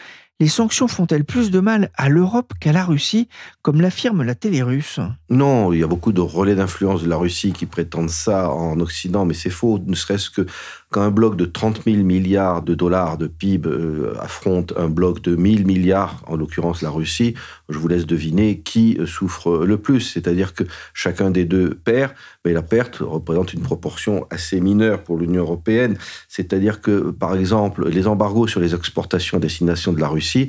les 0.40 0.49
sanctions 0.49 0.87
font-elles 0.87 1.25
plus 1.25 1.50
de 1.50 1.59
mal 1.59 1.90
à 1.97 2.09
l'Europe 2.09 2.52
qu'à 2.61 2.73
la 2.73 2.85
Russie, 2.85 3.28
comme 3.62 3.80
l'affirme 3.80 4.23
la 4.23 4.34
télé 4.34 4.62
russe? 4.62 5.00
Non, 5.30 5.73
il 5.73 5.80
y 5.80 5.82
a 5.82 5.89
beaucoup 5.89 6.12
de 6.12 6.21
relais 6.21 6.54
d'influence 6.54 7.02
de 7.02 7.08
la 7.08 7.17
Russie 7.17 7.52
qui 7.52 7.67
prétendent 7.67 8.10
ça 8.10 8.50
en 8.50 8.78
Occident, 8.78 9.25
mais 9.25 9.34
c'est 9.34 9.50
faux, 9.50 9.80
ne 9.84 9.95
serait-ce 9.95 10.30
que 10.30 10.47
quand 10.90 11.02
un 11.02 11.10
bloc 11.10 11.36
de 11.36 11.44
30 11.44 11.84
000 11.84 11.98
milliards 11.98 12.62
de 12.62 12.74
dollars 12.74 13.18
de 13.18 13.26
PIB 13.26 13.68
euh, 13.68 14.14
affronte 14.20 14.72
un 14.76 14.88
bloc 14.88 15.20
de 15.20 15.36
1000 15.36 15.66
milliards, 15.66 16.22
en 16.26 16.36
l'occurrence 16.36 16.80
la 16.80 16.90
Russie, 16.90 17.34
je 17.68 17.78
vous 17.78 17.88
laisse 17.88 18.06
deviner 18.06 18.60
qui 18.60 18.96
euh, 18.98 19.04
souffre 19.04 19.66
le 19.66 19.76
plus. 19.76 20.00
C'est-à-dire 20.00 20.54
que 20.54 20.64
chacun 20.94 21.30
des 21.30 21.44
deux 21.44 21.70
perd, 21.70 22.12
mais 22.44 22.52
la 22.52 22.62
perte 22.62 22.96
représente 22.96 23.52
une 23.52 23.60
proportion 23.60 24.26
assez 24.30 24.60
mineure 24.60 25.02
pour 25.02 25.18
l'Union 25.18 25.42
européenne. 25.42 25.98
C'est-à-dire 26.28 26.80
que, 26.80 27.10
par 27.10 27.36
exemple, 27.36 27.88
les 27.88 28.06
embargos 28.06 28.46
sur 28.46 28.60
les 28.60 28.74
exportations 28.74 29.36
à 29.36 29.40
destination 29.40 29.92
de 29.92 30.00
la 30.00 30.08
Russie 30.08 30.48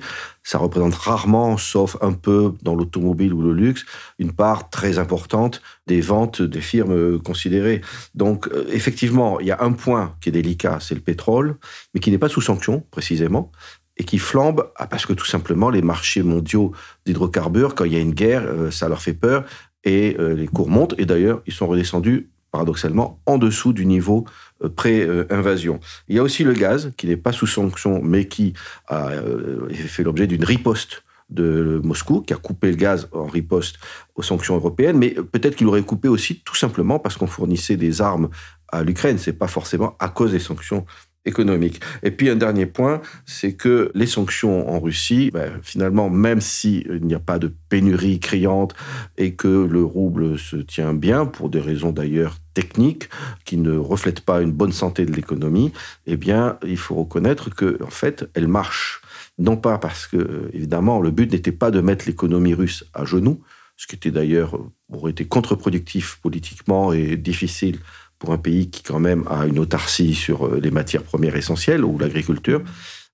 ça 0.49 0.57
représente 0.57 0.95
rarement, 0.95 1.57
sauf 1.57 1.95
un 2.01 2.11
peu 2.11 2.55
dans 2.63 2.73
l'automobile 2.73 3.35
ou 3.35 3.43
le 3.43 3.53
luxe, 3.53 3.85
une 4.17 4.31
part 4.31 4.71
très 4.71 4.97
importante 4.97 5.61
des 5.85 6.01
ventes 6.01 6.41
des 6.41 6.59
firmes 6.59 7.19
considérées. 7.19 7.81
Donc, 8.15 8.47
euh, 8.47 8.65
effectivement, 8.71 9.39
il 9.39 9.45
y 9.45 9.51
a 9.51 9.61
un 9.61 9.73
point 9.73 10.15
qui 10.19 10.29
est 10.29 10.31
délicat, 10.31 10.79
c'est 10.81 10.95
le 10.95 11.01
pétrole, 11.01 11.57
mais 11.93 11.99
qui 11.99 12.09
n'est 12.09 12.17
pas 12.17 12.29
sous 12.29 12.41
sanction, 12.41 12.83
précisément, 12.89 13.51
et 13.97 14.03
qui 14.03 14.17
flambe 14.17 14.71
ah, 14.77 14.87
parce 14.87 15.05
que 15.05 15.13
tout 15.13 15.27
simplement, 15.27 15.69
les 15.69 15.83
marchés 15.83 16.23
mondiaux 16.23 16.71
d'hydrocarbures, 17.05 17.75
quand 17.75 17.85
il 17.85 17.93
y 17.93 17.97
a 17.97 17.99
une 17.99 18.15
guerre, 18.15 18.41
euh, 18.47 18.71
ça 18.71 18.89
leur 18.89 19.03
fait 19.03 19.13
peur, 19.13 19.45
et 19.83 20.15
euh, 20.19 20.33
les 20.33 20.47
cours 20.47 20.67
montent, 20.67 20.95
et 20.97 21.05
d'ailleurs, 21.05 21.43
ils 21.45 21.53
sont 21.53 21.67
redescendus 21.67 22.31
paradoxalement, 22.51 23.19
en 23.25 23.37
dessous 23.37 23.73
du 23.73 23.85
niveau 23.85 24.25
euh, 24.63 24.69
pré-invasion. 24.69 25.79
Il 26.07 26.15
y 26.15 26.19
a 26.19 26.23
aussi 26.23 26.43
le 26.43 26.53
gaz, 26.53 26.91
qui 26.97 27.07
n'est 27.07 27.17
pas 27.17 27.31
sous 27.31 27.47
sanction, 27.47 28.01
mais 28.03 28.27
qui 28.27 28.53
a 28.87 29.09
euh, 29.09 29.69
fait 29.69 30.03
l'objet 30.03 30.27
d'une 30.27 30.43
riposte 30.43 31.03
de 31.29 31.79
Moscou, 31.83 32.21
qui 32.21 32.33
a 32.33 32.37
coupé 32.37 32.71
le 32.71 32.75
gaz 32.75 33.07
en 33.11 33.27
riposte 33.27 33.77
aux 34.15 34.23
sanctions 34.23 34.55
européennes, 34.55 34.97
mais 34.97 35.11
peut-être 35.11 35.55
qu'il 35.55 35.67
aurait 35.67 35.83
coupé 35.83 36.07
aussi 36.07 36.41
tout 36.43 36.55
simplement 36.55 36.97
parce 36.97 37.17
qu'on 37.17 37.27
fournissait 37.27 37.77
des 37.77 38.01
armes 38.01 38.29
à 38.67 38.83
l'Ukraine. 38.83 39.17
C'est 39.17 39.33
pas 39.33 39.47
forcément 39.47 39.95
à 39.99 40.09
cause 40.09 40.31
des 40.31 40.39
sanctions 40.39 40.85
économique. 41.29 41.79
Et 42.03 42.11
puis 42.11 42.29
un 42.29 42.35
dernier 42.35 42.65
point, 42.65 43.01
c'est 43.25 43.53
que 43.53 43.91
les 43.95 44.05
sanctions 44.05 44.69
en 44.69 44.79
Russie, 44.79 45.31
ben, 45.31 45.51
finalement, 45.61 46.09
même 46.09 46.41
s'il 46.41 46.99
n'y 47.01 47.15
a 47.15 47.19
pas 47.19 47.39
de 47.39 47.53
pénurie 47.69 48.19
criante 48.19 48.75
et 49.17 49.33
que 49.35 49.47
le 49.47 49.83
rouble 49.83 50.37
se 50.37 50.57
tient 50.57 50.93
bien, 50.93 51.25
pour 51.25 51.49
des 51.49 51.61
raisons 51.61 51.91
d'ailleurs 51.91 52.37
techniques, 52.53 53.09
qui 53.45 53.57
ne 53.57 53.77
reflètent 53.77 54.21
pas 54.21 54.41
une 54.41 54.51
bonne 54.51 54.73
santé 54.73 55.05
de 55.05 55.13
l'économie, 55.13 55.71
eh 56.05 56.17
bien, 56.17 56.57
il 56.65 56.77
faut 56.77 56.95
reconnaître 56.95 57.49
que, 57.49 57.81
en 57.83 57.89
fait, 57.89 58.29
elles 58.33 58.47
marchent. 58.47 59.01
Non 59.37 59.55
pas 59.55 59.77
parce 59.77 60.05
que, 60.07 60.49
évidemment, 60.53 60.99
le 60.99 61.11
but 61.11 61.31
n'était 61.31 61.53
pas 61.53 61.71
de 61.71 61.79
mettre 61.79 62.05
l'économie 62.07 62.53
russe 62.53 62.83
à 62.93 63.05
genoux, 63.05 63.41
ce 63.77 63.87
qui 63.87 63.95
était 63.95 64.11
d'ailleurs 64.11 64.59
aurait 64.91 65.11
été 65.11 65.23
contre-productif 65.23 66.19
politiquement 66.21 66.91
et 66.91 67.15
difficile 67.15 67.79
pour 68.19 68.33
un 68.33 68.37
pays 68.37 68.69
qui 68.69 68.83
quand 68.83 68.99
même 68.99 69.23
a 69.29 69.45
une 69.47 69.59
autarcie 69.59 70.13
sur 70.13 70.45
euh, 70.45 70.59
les 70.61 70.71
matières 70.71 71.03
premières 71.03 71.35
essentielles 71.35 71.83
ou 71.83 71.97
l'agriculture, 71.97 72.61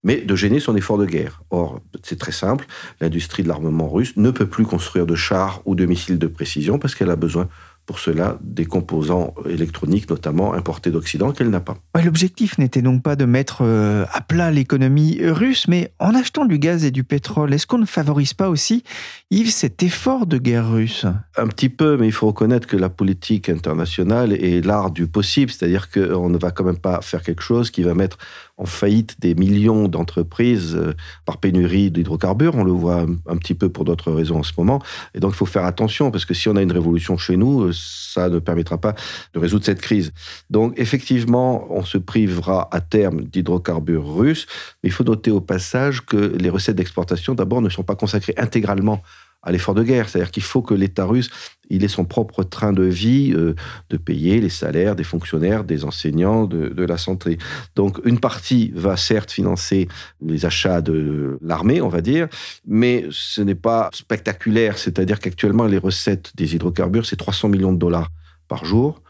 mais 0.03 0.17
de 0.17 0.35
gêner 0.35 0.59
son 0.59 0.75
effort 0.75 0.97
de 0.97 1.05
guerre. 1.05 1.41
Or, 1.51 1.79
c'est 2.03 2.19
très 2.19 2.31
simple, 2.31 2.65
l'industrie 2.99 3.43
de 3.43 3.47
l'armement 3.47 3.89
russe 3.89 4.13
ne 4.17 4.31
peut 4.31 4.47
plus 4.47 4.65
construire 4.65 5.05
de 5.05 5.15
chars 5.15 5.61
ou 5.65 5.75
de 5.75 5.85
missiles 5.85 6.19
de 6.19 6.27
précision 6.27 6.79
parce 6.79 6.95
qu'elle 6.95 7.09
a 7.09 7.15
besoin 7.15 7.47
pour 7.85 7.99
cela 7.99 8.37
des 8.41 8.65
composants 8.65 9.33
électroniques, 9.47 10.09
notamment 10.09 10.53
importés 10.53 10.91
d'Occident, 10.91 11.31
qu'elle 11.31 11.49
n'a 11.49 11.59
pas. 11.59 11.77
L'objectif 12.03 12.57
n'était 12.57 12.81
donc 12.81 13.03
pas 13.03 13.15
de 13.15 13.25
mettre 13.25 13.59
euh, 13.61 14.05
à 14.11 14.21
plat 14.21 14.51
l'économie 14.51 15.19
russe, 15.21 15.67
mais 15.67 15.93
en 15.99 16.15
achetant 16.15 16.45
du 16.45 16.59
gaz 16.59 16.83
et 16.83 16.91
du 16.91 17.03
pétrole, 17.03 17.53
est-ce 17.53 17.67
qu'on 17.67 17.77
ne 17.77 17.85
favorise 17.85 18.33
pas 18.33 18.49
aussi, 18.49 18.83
Yves, 19.31 19.51
cet 19.51 19.83
effort 19.83 20.25
de 20.25 20.37
guerre 20.37 20.71
russe? 20.71 21.05
Un 21.37 21.47
petit 21.47 21.69
peu, 21.69 21.97
mais 21.97 22.07
il 22.07 22.11
faut 22.11 22.27
reconnaître 22.27 22.67
que 22.67 22.77
la 22.77 22.89
politique 22.89 23.49
internationale 23.49 24.33
est 24.33 24.65
l'art 24.65 24.91
du 24.91 25.07
possible, 25.07 25.51
c'est-à-dire 25.51 25.89
qu'on 25.89 26.29
ne 26.29 26.37
va 26.37 26.51
quand 26.51 26.63
même 26.63 26.77
pas 26.77 27.01
faire 27.01 27.21
quelque 27.21 27.41
chose 27.43 27.71
qui 27.71 27.83
va 27.83 27.93
mettre 27.93 28.17
en 28.57 28.65
faillite 28.65 29.19
des 29.19 29.35
millions 29.35 29.87
d'entreprises 29.87 30.75
euh, 30.75 30.93
par 31.25 31.37
pénurie 31.37 31.91
d'hydrocarbures. 31.91 32.55
On 32.55 32.63
le 32.63 32.71
voit 32.71 33.05
un, 33.27 33.37
petit 33.37 33.53
peu 33.53 33.69
pour 33.69 33.83
d'autres 33.83 34.11
raisons 34.11 34.39
en 34.39 34.43
ce 34.43 34.53
moment. 34.57 34.81
Et 35.13 35.19
donc, 35.19 35.33
il 35.33 35.35
faut 35.35 35.45
faire 35.45 35.65
attention 35.65 36.09
parce 36.09 36.25
que 36.25 36.33
si 36.33 36.47
on 36.47 36.55
a 36.55 36.61
une 36.61 36.71
révolution 36.71 37.17
chez 37.17 37.35
nous, 37.35 37.63
euh, 37.63 37.71
ça 37.73 38.29
ne 38.29 38.39
permettra 38.39 38.77
pas 38.77 38.95
de 39.33 39.39
résoudre 39.39 39.65
cette 39.65 39.81
crise. 39.81 40.13
Donc, 40.49 40.73
effectivement, 40.77 41.65
on 41.69 41.83
se 41.83 41.97
privera 41.97 42.69
à 42.71 42.79
terme 42.79 43.23
d'hydrocarbures 43.23 44.15
russes. 44.15 44.47
Mais 44.83 44.89
il 44.89 44.93
faut 44.93 45.03
noter 45.03 45.31
au 45.31 45.41
passage 45.41 46.05
que 46.05 46.15
les 46.15 46.49
recettes 46.49 46.77
d'exportation, 46.77 47.35
d'abord, 47.35 47.61
ne 47.61 47.69
sont 47.69 47.83
pas 47.83 47.95
consacrées 47.95 48.35
intégralement 48.37 49.01
à 49.45 49.51
l'effort 49.51 49.75
de 49.75 49.83
guerre. 49.83 50.09
C'est-à-dire 50.09 50.31
qu'il 50.31 50.43
faut 50.43 50.61
que 50.61 50.73
l'État 50.73 51.05
russe 51.05 51.29
il 51.69 51.83
ait 51.83 51.89
son 51.89 52.05
propre 52.05 52.43
train 52.43 52.73
de 52.73 52.83
vie, 52.83 53.33
euh, 53.33 53.55
de 53.89 53.97
payer 53.97 54.39
les 54.39 54.49
salaires 54.49 54.95
des 54.95 55.03
fonctionnaires, 55.03 55.63
des 55.63 55.83
enseignants, 55.83 56.45
de, 56.45 56.69
de, 56.69 56.83
la 56.83 56.97
santé. 56.97 57.37
Donc 57.75 57.99
une 58.05 58.19
partie 58.19 58.71
va 58.75 58.97
certes 58.97 59.31
financer 59.31 59.87
les 60.21 60.45
achats 60.45 60.81
de 60.81 61.37
l'armée, 61.41 61.81
on 61.81 61.89
va 61.89 62.01
dire, 62.01 62.27
mais 62.65 63.05
ce 63.11 63.41
n'est 63.41 63.55
pas 63.55 63.89
spectaculaire. 63.93 64.77
C'est-à-dire 64.77 65.19
qu'actuellement, 65.19 65.65
les 65.65 65.77
recettes 65.77 66.31
des 66.35 66.55
hydrocarbures, 66.55 67.05
c'est 67.05 67.15
300 67.15 67.49
millions 67.49 67.73
de 67.73 67.79
dollars 67.79 68.11
par 68.47 68.65
jour. 68.65 69.01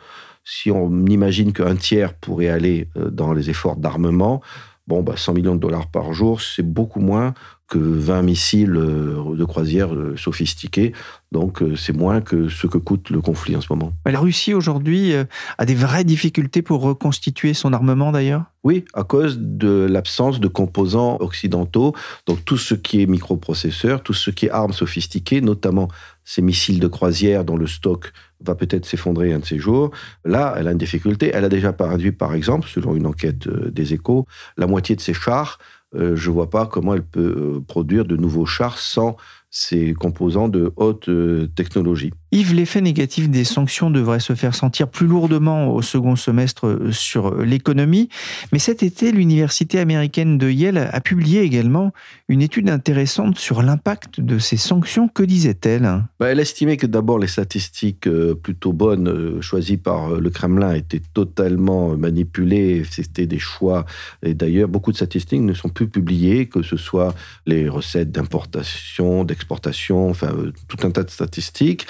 Si 0.43 0.69
on 0.71 1.05
imagine 1.07 1.53
qu'un 1.53 1.75
tiers 1.75 2.13
pourrait 2.13 2.49
aller 2.49 2.87
euh, 2.97 3.09
dans 3.09 3.33
les 3.33 3.49
efforts 3.49 3.75
d'armement, 3.75 4.41
bon, 4.87 5.01
bah 5.01 5.15
100 5.17 5.33
millions 5.33 5.55
de 5.55 5.59
dollars 5.59 5.87
par 5.87 6.13
jour, 6.13 6.41
c'est 6.41 6.63
beaucoup 6.63 6.99
moins 6.99 7.33
que 7.67 7.79
20 7.79 8.21
missiles 8.21 8.75
euh, 8.75 9.35
de 9.35 9.43
croisière 9.45 9.93
euh, 9.93 10.15
sophistiqués. 10.17 10.93
Donc 11.31 11.61
c'est 11.75 11.95
moins 11.95 12.21
que 12.21 12.47
ce 12.47 12.67
que 12.67 12.77
coûte 12.77 13.09
le 13.09 13.19
conflit 13.19 13.55
en 13.57 13.61
ce 13.61 13.67
moment. 13.69 13.91
La 14.05 14.19
Russie 14.19 14.53
aujourd'hui 14.53 15.13
a 15.57 15.65
des 15.65 15.75
vraies 15.75 16.05
difficultés 16.05 16.61
pour 16.61 16.81
reconstituer 16.81 17.53
son 17.53 17.73
armement 17.73 18.13
d'ailleurs? 18.13 18.45
Oui, 18.63 18.85
à 18.93 19.03
cause 19.03 19.37
de 19.39 19.85
l'absence 19.89 20.39
de 20.39 20.47
composants 20.47 21.17
occidentaux. 21.19 21.93
Donc 22.25 22.45
tout 22.45 22.57
ce 22.57 22.73
qui 22.73 23.01
est 23.01 23.05
microprocesseurs, 23.05 24.01
tout 24.01 24.13
ce 24.13 24.31
qui 24.31 24.45
est 24.45 24.49
armes 24.49 24.71
sophistiquées, 24.71 25.41
notamment 25.41 25.89
ces 26.23 26.41
missiles 26.41 26.79
de 26.79 26.87
croisière 26.87 27.45
dont 27.45 27.57
le 27.57 27.67
stock 27.67 28.11
va 28.41 28.55
peut-être 28.55 28.85
s'effondrer 28.85 29.33
un 29.33 29.39
de 29.39 29.45
ces 29.45 29.59
jours. 29.59 29.91
Là, 30.25 30.55
elle 30.57 30.67
a 30.67 30.71
une 30.71 30.77
difficulté. 30.77 31.31
Elle 31.33 31.45
a 31.45 31.49
déjà 31.49 31.73
perdu, 31.73 32.11
par 32.11 32.33
exemple, 32.33 32.67
selon 32.67 32.95
une 32.95 33.05
enquête 33.05 33.47
euh, 33.47 33.69
des 33.71 33.93
échos, 33.93 34.25
la 34.57 34.67
moitié 34.67 34.95
de 34.95 35.01
ses 35.01 35.13
chars. 35.13 35.59
Euh, 35.93 36.15
je 36.15 36.29
ne 36.29 36.33
vois 36.33 36.49
pas 36.49 36.65
comment 36.65 36.93
elle 36.93 37.05
peut 37.05 37.35
euh, 37.37 37.61
produire 37.61 38.05
de 38.05 38.17
nouveaux 38.17 38.45
chars 38.45 38.79
sans 38.79 39.15
ces 39.49 39.93
composants 39.93 40.49
de 40.49 40.73
haute 40.75 41.09
technologie. 41.55 42.11
Yves, 42.31 42.53
l'effet 42.53 42.81
négatif 42.81 43.29
des 43.29 43.43
sanctions 43.43 43.89
devrait 43.89 44.19
se 44.19 44.33
faire 44.33 44.55
sentir 44.55 44.89
plus 44.89 45.07
lourdement 45.07 45.73
au 45.73 45.81
second 45.81 46.15
semestre 46.15 46.67
euh, 46.67 46.91
sur 46.91 47.35
l'économie. 47.43 48.09
Mais 48.51 48.59
cet 48.59 48.83
été, 48.83 49.11
l'université 49.11 49.79
américaine 49.79 50.37
de 50.37 50.49
Yale 50.49 50.89
a 50.91 51.01
publié 51.01 51.41
également 51.41 51.93
une 52.27 52.41
étude 52.41 52.69
intéressante 52.69 53.37
sur 53.37 53.61
l'impact 53.61 54.19
de 54.19 54.39
ces 54.39 54.57
sanctions. 54.57 55.07
Que 55.07 55.23
disait-elle? 55.23 56.03
Bah, 56.19 56.31
Elle 56.31 56.39
estimait 56.39 56.77
que 56.77 56.87
d'abord 56.87 57.19
les 57.19 57.27
statistiques 57.27 58.07
euh, 58.07 58.33
plutôt 58.33 58.73
bonnes 58.73 59.07
euh, 59.07 59.41
choisies 59.41 59.77
par 59.77 60.09
le 60.09 60.29
Kremlin 60.29 60.73
étaient 60.73 61.01
totalement 61.13 61.95
manipulées. 61.95 62.83
C'était 62.89 63.27
des 63.27 63.39
choix. 63.39 63.85
Et 64.23 64.33
d'ailleurs, 64.33 64.67
beaucoup 64.67 64.91
de 64.91 64.97
statistiques 64.97 65.41
ne 65.41 65.53
sont 65.53 65.69
plus 65.69 65.87
publiées, 65.87 66.47
que 66.47 66.63
ce 66.63 66.77
soit 66.77 67.13
les 67.45 67.69
recettes 67.69 68.11
d'importation, 68.11 69.23
d'exportation, 69.23 70.09
enfin 70.09 70.33
tout 70.67 70.85
un 70.85 70.91
tas 70.91 71.03
de 71.03 71.11
statistiques 71.11 71.85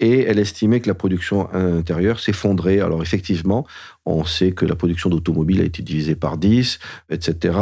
et 0.00 0.22
elle 0.22 0.38
estimait 0.38 0.80
que 0.80 0.88
la 0.88 0.94
production 0.94 1.52
intérieure 1.54 2.20
s'effondrait. 2.20 2.80
Alors 2.80 3.02
effectivement, 3.02 3.66
on 4.06 4.24
sait 4.24 4.52
que 4.52 4.66
la 4.66 4.74
production 4.74 5.08
d'automobiles 5.08 5.60
a 5.60 5.64
été 5.64 5.82
divisée 5.82 6.16
par 6.16 6.36
10, 6.36 6.78
etc. 7.10 7.58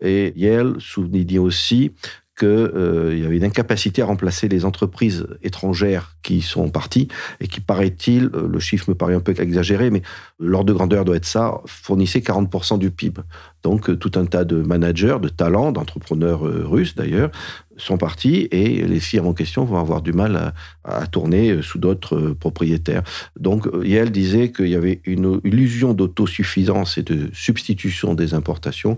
Et 0.00 0.32
Yale 0.36 0.74
soulignait 0.78 1.38
aussi 1.38 1.92
qu'il 2.38 2.48
euh, 2.48 3.16
y 3.16 3.24
avait 3.24 3.38
une 3.38 3.44
incapacité 3.44 4.02
à 4.02 4.06
remplacer 4.06 4.48
les 4.48 4.64
entreprises 4.66 5.26
étrangères 5.42 6.16
qui 6.22 6.42
sont 6.42 6.68
parties 6.68 7.08
et 7.40 7.48
qui, 7.48 7.60
paraît-il, 7.60 8.30
euh, 8.34 8.46
le 8.46 8.58
chiffre 8.58 8.90
me 8.90 8.94
paraît 8.94 9.14
un 9.14 9.20
peu 9.20 9.34
exagéré, 9.38 9.90
mais 9.90 10.02
l'ordre 10.38 10.66
de 10.66 10.74
grandeur 10.74 11.06
doit 11.06 11.16
être 11.16 11.24
ça, 11.24 11.60
fournissaient 11.64 12.20
40% 12.20 12.78
du 12.78 12.90
PIB. 12.90 13.22
Donc 13.62 13.88
euh, 13.88 13.96
tout 13.96 14.12
un 14.16 14.26
tas 14.26 14.44
de 14.44 14.56
managers, 14.56 15.16
de 15.20 15.28
talents, 15.28 15.72
d'entrepreneurs 15.72 16.42
russes 16.42 16.94
d'ailleurs, 16.94 17.30
sont 17.76 17.98
partis 17.98 18.48
et 18.50 18.82
les 18.86 19.00
firmes 19.00 19.26
en 19.26 19.34
question 19.34 19.64
vont 19.64 19.78
avoir 19.78 20.02
du 20.02 20.12
mal 20.12 20.54
à, 20.84 21.06
tourner 21.06 21.62
sous 21.62 21.78
d'autres 21.78 22.34
propriétaires. 22.38 23.02
Donc 23.38 23.68
Yale 23.82 24.10
disait 24.10 24.52
qu'il 24.52 24.68
y 24.68 24.74
avait 24.74 25.00
une 25.04 25.40
illusion 25.44 25.94
d'autosuffisance 25.94 26.98
et 26.98 27.02
de 27.02 27.30
substitution 27.32 28.14
des 28.14 28.34
importations 28.34 28.96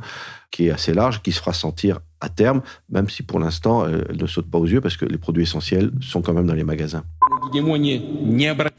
qui 0.51 0.67
est 0.67 0.71
assez 0.71 0.95
large, 0.95 1.23
qui 1.23 1.33
se 1.33 1.41
fera 1.41 1.53
sentir 1.53 2.01
à 2.21 2.29
terme, 2.29 2.63
même 2.91 3.09
si 3.09 3.23
pour 3.23 3.39
l'instant, 3.39 3.87
elle 3.87 4.17
ne 4.17 4.27
saute 4.27 4.51
pas 4.51 4.59
aux 4.59 4.67
yeux 4.67 4.81
parce 4.81 4.97
que 4.97 5.05
les 5.05 5.19
produits 5.19 5.43
essentiels 5.43 5.91
sont 6.01 6.23
quand 6.23 6.33
même 6.33 6.47
dans 6.47 6.55
les 6.55 6.65
magasins. 6.65 7.05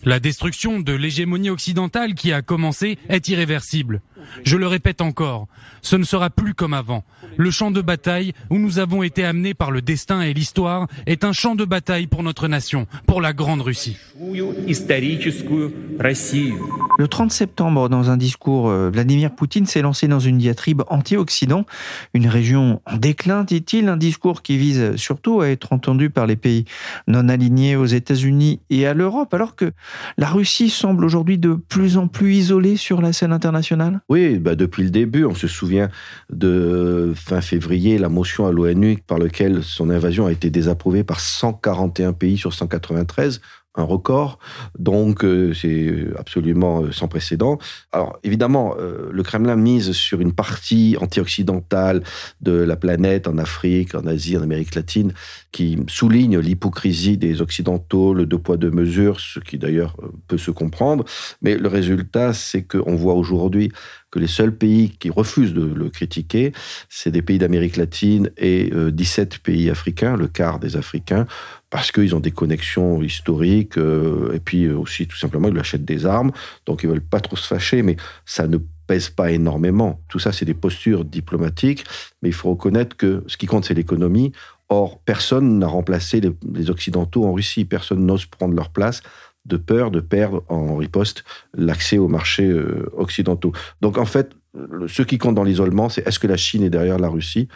La 0.03 0.19
destruction 0.19 0.79
de 0.79 0.93
l'hégémonie 0.93 1.49
occidentale 1.49 2.13
qui 2.13 2.31
a 2.31 2.41
commencé 2.41 2.97
est 3.09 3.27
irréversible. 3.27 4.01
Je 4.43 4.57
le 4.57 4.67
répète 4.67 5.01
encore, 5.01 5.47
ce 5.81 5.95
ne 5.95 6.03
sera 6.03 6.29
plus 6.29 6.53
comme 6.53 6.73
avant. 6.73 7.03
Le 7.37 7.51
champ 7.51 7.71
de 7.71 7.81
bataille 7.81 8.33
où 8.49 8.57
nous 8.57 8.79
avons 8.79 9.01
été 9.01 9.23
amenés 9.25 9.53
par 9.53 9.71
le 9.71 9.81
destin 9.81 10.21
et 10.21 10.33
l'histoire 10.33 10.87
est 11.05 11.23
un 11.23 11.33
champ 11.33 11.55
de 11.55 11.65
bataille 11.65 12.07
pour 12.07 12.21
notre 12.21 12.47
nation, 12.47 12.85
pour 13.07 13.21
la 13.21 13.33
Grande 13.33 13.61
Russie. 13.61 13.97
Le 16.97 17.07
30 17.07 17.31
septembre, 17.31 17.89
dans 17.89 18.09
un 18.09 18.17
discours, 18.17 18.69
euh, 18.69 18.89
Vladimir 18.89 19.31
Poutine 19.33 19.65
s'est 19.65 19.81
lancé 19.81 20.07
dans 20.07 20.19
une 20.19 20.37
diatribe 20.37 20.83
anti-Occident, 20.87 21.65
une 22.13 22.27
région 22.27 22.81
en 22.85 22.97
déclin, 22.97 23.43
dit-il, 23.43 23.87
un 23.87 23.97
discours 23.97 24.41
qui 24.41 24.57
vise 24.57 24.95
surtout 24.97 25.41
à 25.41 25.49
être 25.49 25.73
entendu 25.73 26.09
par 26.09 26.27
les 26.27 26.35
pays 26.35 26.65
non 27.07 27.29
alignés 27.29 27.75
aux 27.75 27.85
États-Unis 27.85 28.38
et 28.69 28.87
à 28.87 28.93
l'Europe, 28.93 29.33
alors 29.33 29.55
que 29.55 29.71
la 30.17 30.27
Russie 30.27 30.69
semble 30.69 31.05
aujourd'hui 31.05 31.37
de 31.37 31.53
plus 31.53 31.97
en 31.97 32.07
plus 32.07 32.35
isolée 32.35 32.77
sur 32.77 33.01
la 33.01 33.13
scène 33.13 33.33
internationale? 33.33 34.01
Oui, 34.09 34.37
bah 34.37 34.55
depuis 34.55 34.83
le 34.83 34.89
début, 34.89 35.25
on 35.25 35.35
se 35.35 35.47
souvient 35.47 35.89
de 36.31 37.13
fin 37.15 37.41
février, 37.41 37.97
la 37.97 38.09
motion 38.09 38.47
à 38.47 38.51
l'ONU 38.51 38.99
par 39.05 39.17
laquelle 39.17 39.63
son 39.63 39.89
invasion 39.89 40.25
a 40.25 40.31
été 40.31 40.49
désapprouvée 40.49 41.03
par 41.03 41.19
141 41.19 42.13
pays 42.13 42.37
sur 42.37 42.53
193 42.53 43.41
un 43.79 43.83
record. 43.83 44.39
Donc, 44.77 45.23
euh, 45.23 45.53
c'est 45.53 46.07
absolument 46.17 46.83
euh, 46.83 46.91
sans 46.91 47.07
précédent. 47.07 47.57
Alors, 47.91 48.19
évidemment, 48.23 48.75
euh, 48.79 49.09
le 49.11 49.23
Kremlin 49.23 49.55
mise 49.55 49.91
sur 49.93 50.21
une 50.21 50.33
partie 50.33 50.97
anti-occidentale 50.99 52.03
de 52.41 52.51
la 52.51 52.75
planète, 52.75 53.27
en 53.27 53.37
Afrique, 53.37 53.95
en 53.95 54.05
Asie, 54.05 54.37
en 54.37 54.43
Amérique 54.43 54.75
latine, 54.75 55.13
qui 55.51 55.77
souligne 55.87 56.39
l'hypocrisie 56.39 57.17
des 57.17 57.41
Occidentaux, 57.41 58.13
le 58.13 58.25
deux 58.25 58.37
poids, 58.37 58.57
deux 58.57 58.71
mesures, 58.71 59.19
ce 59.19 59.39
qui 59.39 59.57
d'ailleurs 59.57 59.95
peut 60.27 60.37
se 60.37 60.51
comprendre. 60.51 61.05
Mais 61.41 61.57
le 61.57 61.67
résultat, 61.67 62.33
c'est 62.33 62.63
qu'on 62.63 62.95
voit 62.95 63.15
aujourd'hui 63.15 63.71
que 64.11 64.19
les 64.19 64.27
seuls 64.27 64.55
pays 64.55 64.89
qui 64.89 65.09
refusent 65.09 65.53
de 65.53 65.61
le 65.61 65.89
critiquer, 65.89 66.51
c'est 66.89 67.11
des 67.11 67.21
pays 67.21 67.37
d'Amérique 67.37 67.77
latine 67.77 68.31
et 68.37 68.71
17 68.73 69.39
pays 69.39 69.69
africains, 69.69 70.17
le 70.17 70.27
quart 70.27 70.59
des 70.59 70.77
Africains, 70.77 71.27
parce 71.69 71.91
qu'ils 71.91 72.15
ont 72.15 72.19
des 72.19 72.31
connexions 72.31 73.01
historiques, 73.01 73.77
euh, 73.77 74.33
et 74.33 74.39
puis 74.39 74.69
aussi 74.69 75.07
tout 75.07 75.17
simplement 75.17 75.49
ils 75.49 75.59
achètent 75.59 75.85
des 75.85 76.05
armes, 76.05 76.31
donc 76.65 76.83
ils 76.83 76.89
veulent 76.89 77.01
pas 77.01 77.19
trop 77.19 77.35
se 77.35 77.47
fâcher, 77.47 77.83
mais 77.83 77.95
ça 78.25 78.47
ne 78.47 78.57
pèse 78.87 79.09
pas 79.09 79.31
énormément. 79.31 80.01
Tout 80.07 80.17
ça, 80.17 80.31
c'est 80.31 80.45
des 80.45 80.55
postures 80.55 81.05
diplomatiques, 81.05 81.85
mais 82.21 82.29
il 82.29 82.33
faut 82.33 82.49
reconnaître 82.49 82.97
que 82.97 83.23
ce 83.27 83.37
qui 83.37 83.45
compte, 83.45 83.65
c'est 83.65 83.75
l'économie. 83.75 84.31
Or, 84.67 84.99
personne 84.99 85.59
n'a 85.59 85.67
remplacé 85.67 86.21
les, 86.21 86.69
Occidentaux 86.71 87.25
en 87.25 87.33
Russie, 87.33 87.65
personne 87.65 88.03
n'ose 88.05 88.25
prendre 88.25 88.55
leur 88.55 88.69
place 88.69 89.03
de 89.45 89.57
peur 89.57 89.91
de 89.91 89.99
perdre 89.99 90.43
en 90.49 90.75
riposte 90.75 91.23
l'accès 91.55 91.97
aux 91.97 92.07
marchés 92.07 92.49
euh, 92.49 92.89
occidentaux. 92.97 93.53
Donc 93.81 93.97
en 93.97 94.05
fait, 94.05 94.31
ce 94.87 95.03
qui 95.03 95.17
compte 95.17 95.35
dans 95.35 95.43
l'isolement, 95.43 95.89
c'est 95.89 96.05
est-ce 96.07 96.19
que 96.19 96.27
la 96.27 96.37
Chine 96.37 96.63
est 96.63 96.69
derrière 96.69 96.97
la 96.97 97.09
Russie? 97.09 97.47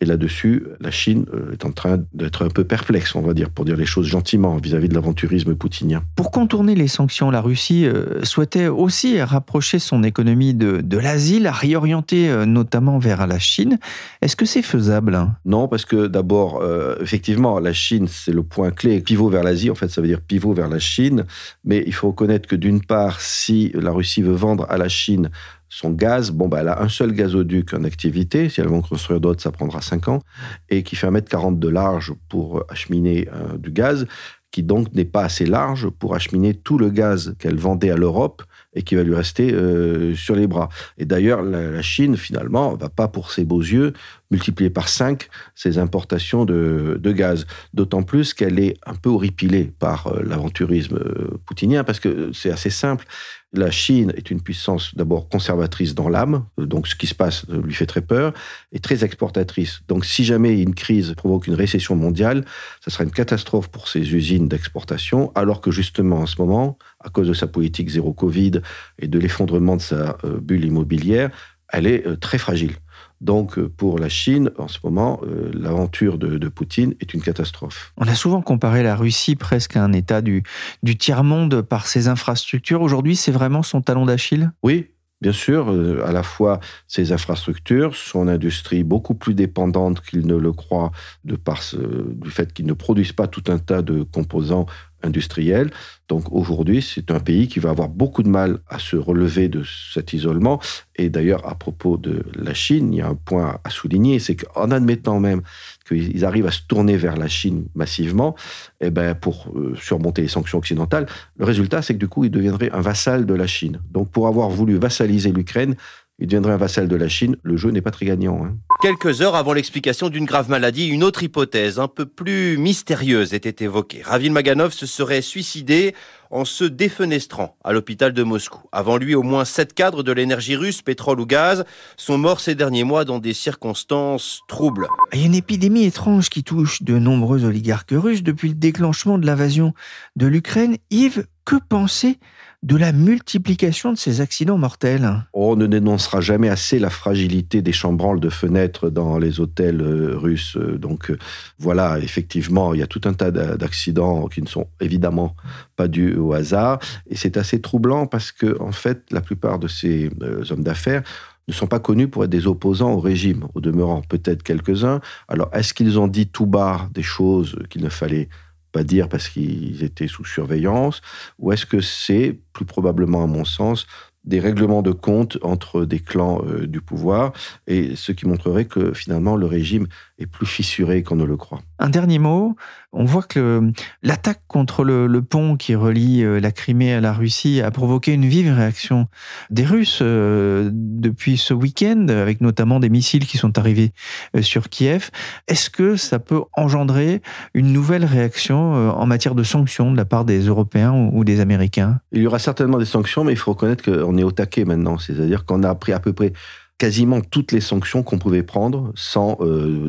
Et 0.00 0.06
là-dessus, 0.06 0.64
la 0.80 0.90
Chine 0.90 1.26
euh, 1.34 1.52
est 1.52 1.66
en 1.66 1.72
train 1.72 1.98
d'être 2.14 2.44
un 2.44 2.48
peu 2.48 2.64
perplexe, 2.64 3.14
on 3.14 3.20
va 3.20 3.34
dire, 3.34 3.50
pour 3.50 3.66
dire 3.66 3.76
les 3.76 3.84
choses 3.84 4.06
gentiment, 4.06 4.56
vis-à-vis 4.56 4.88
de 4.88 4.94
l'aventurisme 4.94 5.54
poutinien. 5.54 6.02
Pour 6.16 6.30
contourner 6.30 6.74
les 6.74 6.88
sanctions, 6.88 7.30
la 7.30 7.42
Russie 7.42 7.84
euh, 7.86 8.24
souhaitait 8.24 8.68
aussi 8.68 9.20
rapprocher 9.20 9.78
son 9.78 10.02
économie 10.02 10.54
de, 10.54 10.80
de 10.80 10.98
l'Asie, 10.98 11.38
la 11.38 11.52
réorienter 11.52 12.30
euh, 12.30 12.46
notamment 12.46 12.98
vers 12.98 13.26
la 13.26 13.38
Chine. 13.38 13.78
Est-ce 14.22 14.36
que 14.36 14.46
c'est 14.46 14.62
faisable 14.62 15.18
Non, 15.44 15.68
parce 15.68 15.84
que 15.84 16.06
d'abord, 16.06 16.62
effectivement, 17.00 17.58
la 17.58 17.72
Chine, 17.72 18.06
c'est 18.08 18.32
le 18.32 18.42
point 18.42 18.70
clé. 18.70 19.00
Pivot 19.00 19.28
vers 19.28 19.42
l'Asie, 19.42 19.70
en 19.70 19.74
fait, 19.74 19.88
ça 19.88 20.00
veut 20.00 20.06
dire 20.06 20.20
pivot 20.20 20.52
vers 20.52 20.68
la 20.68 20.78
Chine. 20.78 21.24
Mais 21.64 21.82
il 21.86 21.92
faut 21.92 22.08
reconnaître 22.08 22.48
que 22.48 22.56
d'une 22.56 22.80
part, 22.80 23.20
si 23.20 23.72
la 23.74 23.90
Russie 23.90 24.22
veut 24.22 24.34
vendre 24.34 24.66
à 24.68 24.78
la 24.78 24.88
Chine 24.88 25.30
son 25.72 25.90
gaz, 25.90 26.32
bon, 26.32 26.48
bah, 26.48 26.58
elle 26.60 26.68
a 26.68 26.82
un 26.82 26.88
seul 26.88 27.12
gazoduc 27.12 27.72
en 27.74 27.84
activité. 27.84 28.48
Si 28.48 28.60
elle 28.60 28.66
veut 28.66 28.74
en 28.74 28.82
construire 28.82 29.20
d'autres, 29.20 29.40
ça 29.40 29.52
prendra 29.52 29.80
5 29.80 30.08
ans. 30.08 30.20
Et 30.68 30.82
qui 30.82 30.96
fait 30.96 31.06
1m40 31.06 31.58
de 31.58 31.68
large 31.68 32.12
pour 32.28 32.64
acheminer 32.68 33.28
euh, 33.32 33.56
du 33.56 33.70
gaz, 33.70 34.06
qui 34.50 34.64
donc 34.64 34.92
n'est 34.94 35.04
pas 35.04 35.22
assez 35.22 35.46
large 35.46 35.88
pour 35.88 36.16
acheminer 36.16 36.54
tout 36.54 36.76
le 36.76 36.90
gaz 36.90 37.36
qu'elle 37.38 37.56
vendait 37.56 37.90
à 37.90 37.96
l'Europe 37.96 38.42
et 38.74 38.82
qui 38.82 38.96
va 38.96 39.04
lui 39.04 39.14
rester 39.14 39.52
euh, 39.52 40.14
sur 40.16 40.34
les 40.34 40.48
bras. 40.48 40.68
Et 40.98 41.04
d'ailleurs, 41.04 41.42
la, 41.42 41.80
Chine, 41.82 42.16
finalement, 42.16 42.74
va 42.74 42.88
pas 42.88 43.06
pour 43.06 43.30
ses 43.30 43.44
beaux 43.44 43.60
yeux 43.60 43.92
multiplier 44.30 44.70
par 44.70 44.88
5 44.88 45.28
ses 45.54 45.78
importations 45.78 46.44
de, 46.44 46.98
de 47.00 47.12
gaz. 47.12 47.46
D'autant 47.74 48.02
plus 48.02 48.34
qu'elle 48.34 48.58
est 48.58 48.76
un 48.86 48.94
peu 48.94 49.10
horripilée 49.10 49.72
par 49.78 50.06
euh, 50.06 50.22
l'aventurisme 50.24 50.96
euh, 50.96 51.38
poutinien, 51.46 51.84
parce 51.84 52.00
que 52.00 52.30
c'est 52.32 52.50
assez 52.50 52.70
simple. 52.70 53.06
La 53.52 53.72
Chine 53.72 54.12
est 54.16 54.30
une 54.30 54.40
puissance 54.40 54.94
d'abord 54.94 55.28
conservatrice 55.28 55.96
dans 55.96 56.08
l'âme, 56.08 56.44
donc 56.56 56.86
ce 56.86 56.94
qui 56.94 57.08
se 57.08 57.16
passe 57.16 57.46
lui 57.48 57.74
fait 57.74 57.86
très 57.86 58.00
peur, 58.00 58.32
et 58.70 58.78
très 58.78 59.04
exportatrice. 59.04 59.80
Donc 59.88 60.04
si 60.04 60.22
jamais 60.22 60.60
une 60.62 60.74
crise 60.74 61.14
provoque 61.16 61.48
une 61.48 61.54
récession 61.54 61.96
mondiale, 61.96 62.44
ça 62.80 62.92
sera 62.92 63.02
une 63.02 63.10
catastrophe 63.10 63.68
pour 63.68 63.88
ses 63.88 64.14
usines 64.14 64.46
d'exportation, 64.46 65.32
alors 65.34 65.60
que 65.60 65.72
justement 65.72 66.20
en 66.20 66.26
ce 66.26 66.40
moment, 66.40 66.78
à 67.00 67.08
cause 67.08 67.26
de 67.26 67.34
sa 67.34 67.48
politique 67.48 67.88
zéro 67.88 68.12
Covid 68.12 68.60
et 69.00 69.08
de 69.08 69.18
l'effondrement 69.18 69.76
de 69.76 69.82
sa 69.82 70.16
euh, 70.22 70.38
bulle 70.40 70.64
immobilière, 70.64 71.30
elle 71.72 71.88
est 71.88 72.06
euh, 72.06 72.16
très 72.16 72.38
fragile. 72.38 72.76
Donc, 73.20 73.58
euh, 73.58 73.68
pour 73.68 73.98
la 73.98 74.08
Chine, 74.08 74.50
en 74.58 74.68
ce 74.68 74.78
moment, 74.82 75.20
l'aventure 75.52 76.18
de, 76.18 76.48
Poutine 76.48 76.94
est 77.00 77.14
une 77.14 77.22
catastrophe. 77.22 77.92
On 77.96 78.08
a 78.08 78.14
souvent 78.14 78.42
comparé 78.42 78.82
la 78.82 78.96
Russie 78.96 79.36
presque 79.36 79.76
à 79.76 79.84
un 79.84 79.92
État 79.92 80.20
du, 80.20 80.42
du 80.82 80.96
tiers-monde 80.96 81.62
par 81.62 81.86
ses 81.86 82.08
infrastructures. 82.08 82.82
Aujourd'hui, 82.82 83.16
c'est 83.16 83.30
vraiment 83.30 83.62
son 83.62 83.82
talon 83.82 84.06
d'Achille? 84.06 84.50
Oui, 84.62 84.88
Bien 85.20 85.32
sûr, 85.32 85.68
à 86.02 86.12
la 86.12 86.22
fois 86.22 86.60
ses 86.88 87.12
infrastructures, 87.12 87.94
son 87.94 88.26
industrie 88.26 88.84
beaucoup 88.84 89.14
plus 89.14 89.34
dépendante 89.34 90.00
qu'il 90.00 90.26
ne 90.26 90.34
le 90.34 90.50
croit 90.50 90.92
de 91.24 91.36
par 91.36 91.60
du 91.74 92.30
fait 92.30 92.54
qu'il 92.54 92.64
ne 92.64 92.72
produisent 92.72 93.12
pas 93.12 93.26
tout 93.26 93.44
un 93.48 93.58
tas 93.58 93.82
de 93.82 94.02
composants 94.02 94.64
industrielle. 95.02 95.70
Donc 96.08 96.24
aujourd'hui, 96.32 96.82
c'est 96.82 97.10
un 97.10 97.20
pays 97.20 97.46
qui 97.46 97.60
va 97.60 97.70
avoir 97.70 97.88
beaucoup 97.88 98.22
de 98.22 98.28
mal 98.28 98.58
à 98.68 98.78
se 98.78 98.96
relever 98.96 99.48
de 99.48 99.62
cet 99.92 100.12
isolement. 100.12 100.60
Et 100.96 101.08
d'ailleurs, 101.08 101.46
à 101.46 101.54
propos 101.54 101.96
de 101.96 102.24
la 102.34 102.52
Chine, 102.54 102.92
il 102.92 102.98
y 102.98 103.00
a 103.00 103.08
un 103.08 103.14
point 103.14 103.58
à 103.62 103.70
souligner, 103.70 104.18
c'est 104.18 104.36
qu'en 104.36 104.70
admettant 104.70 105.20
même 105.20 105.42
qu'ils 105.86 106.24
arrivent 106.24 106.46
à 106.46 106.50
se 106.50 106.62
tourner 106.66 106.96
vers 106.96 107.16
la 107.16 107.28
Chine 107.28 107.66
massivement, 107.74 108.34
eh 108.80 108.90
ben, 108.90 109.14
pour 109.14 109.52
euh, 109.54 109.74
surmonter 109.80 110.22
les 110.22 110.28
sanctions 110.28 110.58
occidentales, 110.58 111.06
le 111.38 111.44
résultat, 111.44 111.82
c'est 111.82 111.94
que 111.94 111.98
du 111.98 112.08
coup, 112.08 112.24
ils 112.24 112.30
deviendraient 112.30 112.70
un 112.72 112.80
vassal 112.80 113.24
de 113.24 113.34
la 113.34 113.46
Chine. 113.46 113.80
Donc 113.90 114.10
pour 114.10 114.26
avoir 114.26 114.50
voulu 114.50 114.76
vassaliser 114.76 115.32
l'Ukraine, 115.32 115.76
il 116.20 116.26
deviendrait 116.26 116.52
un 116.52 116.58
vassal 116.58 116.86
de 116.86 116.96
la 116.96 117.08
Chine. 117.08 117.36
Le 117.42 117.56
jeu 117.56 117.70
n'est 117.70 117.80
pas 117.80 117.90
très 117.90 118.06
gagnant. 118.06 118.44
Hein. 118.44 118.56
Quelques 118.82 119.22
heures 119.22 119.34
avant 119.34 119.54
l'explication 119.54 120.10
d'une 120.10 120.26
grave 120.26 120.50
maladie, 120.50 120.86
une 120.86 121.02
autre 121.02 121.22
hypothèse 121.22 121.78
un 121.78 121.88
peu 121.88 122.06
plus 122.06 122.58
mystérieuse 122.58 123.32
était 123.32 123.64
évoquée. 123.64 124.02
Ravil 124.04 124.32
Maganov 124.32 124.72
se 124.72 124.86
serait 124.86 125.22
suicidé 125.22 125.94
en 126.30 126.44
se 126.44 126.64
défenestrant 126.64 127.56
à 127.64 127.72
l'hôpital 127.72 128.12
de 128.12 128.22
Moscou. 128.22 128.60
Avant 128.70 128.98
lui, 128.98 129.14
au 129.14 129.22
moins 129.22 129.44
sept 129.44 129.74
cadres 129.74 130.02
de 130.02 130.12
l'énergie 130.12 130.56
russe, 130.56 130.82
pétrole 130.82 131.20
ou 131.20 131.26
gaz, 131.26 131.64
sont 131.96 132.18
morts 132.18 132.40
ces 132.40 132.54
derniers 132.54 132.84
mois 132.84 133.04
dans 133.04 133.18
des 133.18 133.34
circonstances 133.34 134.42
troubles. 134.46 134.88
Il 135.12 135.20
y 135.20 135.22
a 135.22 135.26
une 135.26 135.34
épidémie 135.34 135.84
étrange 135.84 136.28
qui 136.28 136.44
touche 136.44 136.82
de 136.82 136.98
nombreux 136.98 137.44
oligarques 137.44 137.92
russes 137.92 138.22
depuis 138.22 138.48
le 138.48 138.54
déclenchement 138.54 139.18
de 139.18 139.26
l'invasion 139.26 139.74
de 140.16 140.26
l'Ukraine. 140.26 140.76
Yves, 140.90 141.26
que 141.44 141.56
penser 141.56 142.18
de 142.62 142.76
la 142.76 142.92
multiplication 142.92 143.92
de 143.92 143.96
ces 143.96 144.20
accidents 144.20 144.58
mortels 144.58 145.24
On 145.32 145.56
ne 145.56 145.66
dénoncera 145.66 146.20
jamais 146.20 146.50
assez 146.50 146.78
la 146.78 146.90
fragilité 146.90 147.62
des 147.62 147.72
chambranles 147.72 148.20
de 148.20 148.28
fenêtres 148.28 148.90
dans 148.90 149.18
les 149.18 149.40
hôtels 149.40 149.80
euh, 149.80 150.16
russes. 150.16 150.58
Donc 150.58 151.10
euh, 151.10 151.18
voilà, 151.58 151.98
effectivement, 151.98 152.74
il 152.74 152.80
y 152.80 152.82
a 152.82 152.86
tout 152.86 153.00
un 153.04 153.14
tas 153.14 153.30
d'accidents 153.30 154.26
qui 154.28 154.42
ne 154.42 154.46
sont 154.46 154.66
évidemment 154.80 155.36
pas 155.76 155.88
dus 155.88 156.16
au 156.16 156.34
hasard. 156.34 156.80
Et 157.08 157.16
c'est 157.16 157.38
assez 157.38 157.62
troublant 157.62 158.06
parce 158.06 158.30
que, 158.30 158.60
en 158.60 158.72
fait, 158.72 159.04
la 159.10 159.22
plupart 159.22 159.58
de 159.58 159.68
ces 159.68 160.10
euh, 160.22 160.44
hommes 160.50 160.62
d'affaires 160.62 161.02
ne 161.48 161.54
sont 161.54 161.66
pas 161.66 161.80
connus 161.80 162.08
pour 162.08 162.24
être 162.24 162.30
des 162.30 162.46
opposants 162.46 162.92
au 162.92 163.00
régime, 163.00 163.46
au 163.54 163.60
demeurant 163.62 164.02
peut-être 164.02 164.42
quelques-uns. 164.42 165.00
Alors, 165.28 165.48
est-ce 165.54 165.72
qu'ils 165.72 165.98
ont 165.98 166.08
dit 166.08 166.28
tout 166.28 166.46
bas 166.46 166.90
des 166.92 167.02
choses 167.02 167.56
qu'il 167.70 167.82
ne 167.82 167.88
fallait 167.88 168.26
pas 168.26 168.49
dire 168.84 169.08
parce 169.08 169.28
qu'ils 169.28 169.82
étaient 169.82 170.08
sous 170.08 170.24
surveillance, 170.24 171.00
ou 171.38 171.52
est-ce 171.52 171.66
que 171.66 171.80
c'est, 171.80 172.38
plus 172.52 172.64
probablement 172.64 173.22
à 173.22 173.26
mon 173.26 173.44
sens, 173.44 173.86
des 174.24 174.40
règlements 174.40 174.82
de 174.82 174.92
compte 174.92 175.38
entre 175.42 175.84
des 175.84 176.00
clans 176.00 176.42
euh, 176.44 176.66
du 176.66 176.80
pouvoir, 176.80 177.32
et 177.66 177.96
ce 177.96 178.12
qui 178.12 178.26
montrerait 178.26 178.66
que 178.66 178.92
finalement 178.92 179.36
le 179.36 179.46
régime 179.46 179.86
est 180.18 180.26
plus 180.26 180.46
fissuré 180.46 181.02
qu'on 181.02 181.16
ne 181.16 181.24
le 181.24 181.36
croit. 181.36 181.62
Un 181.82 181.88
dernier 181.88 182.18
mot, 182.18 182.56
on 182.92 183.06
voit 183.06 183.22
que 183.22 183.72
l'attaque 184.02 184.42
contre 184.48 184.84
le, 184.84 185.22
pont 185.22 185.56
qui 185.56 185.74
relie 185.74 186.22
euh, 186.22 186.38
la 186.38 186.52
Crimée 186.52 186.92
à 186.92 187.00
la 187.00 187.14
Russie 187.14 187.62
a 187.62 187.70
provoqué 187.70 188.12
une 188.12 188.26
vive 188.26 188.52
réaction 188.52 189.08
des 189.48 189.64
Russes 189.64 190.00
euh, 190.02 190.68
depuis 190.72 191.38
ce 191.38 191.54
week-end, 191.54 192.06
avec 192.08 192.42
notamment 192.42 192.80
des 192.80 192.90
missiles 192.90 193.26
qui 193.26 193.38
sont 193.38 193.58
arrivés 193.58 193.92
euh, 194.36 194.42
sur 194.42 194.68
Kiev. 194.68 195.10
Est-ce 195.48 195.70
que 195.70 195.96
ça 195.96 196.18
peut 196.18 196.42
engendrer 196.52 197.22
une 197.54 197.72
nouvelle 197.72 198.04
réaction 198.04 198.90
en 198.90 199.06
matière 199.06 199.34
de 199.34 199.42
sanctions 199.42 199.90
de 199.90 199.96
la 199.96 200.04
part 200.04 200.26
des 200.26 200.40
Européens 200.40 200.92
ou 200.92 201.24
des 201.24 201.40
Américains? 201.40 202.00
Il 202.12 202.20
y 202.20 202.26
aura 202.26 202.38
certainement 202.38 202.78
des 202.78 202.84
sanctions, 202.84 203.24
mais 203.24 203.32
il 203.32 203.38
faut 203.38 203.52
reconnaître 203.52 203.84
qu'on 203.84 204.18
est 204.18 204.22
au 204.22 204.32
taquet 204.32 204.66
maintenant. 204.66 204.98
C'est-à-dire 204.98 205.46
qu'on 205.46 205.62
a 205.62 205.74
pris 205.74 205.92
à 205.92 206.00
peu 206.00 206.12
près 206.12 206.34
quasiment 206.80 207.20
toutes 207.20 207.52
les 207.52 207.60
sanctions 207.60 208.02
qu'on 208.02 208.18
pouvait 208.18 208.42
prendre 208.42 208.90
sans 208.96 209.38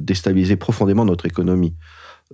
déstabiliser 0.01 0.57
profondément 0.57 1.05
notre 1.05 1.25
économie. 1.25 1.73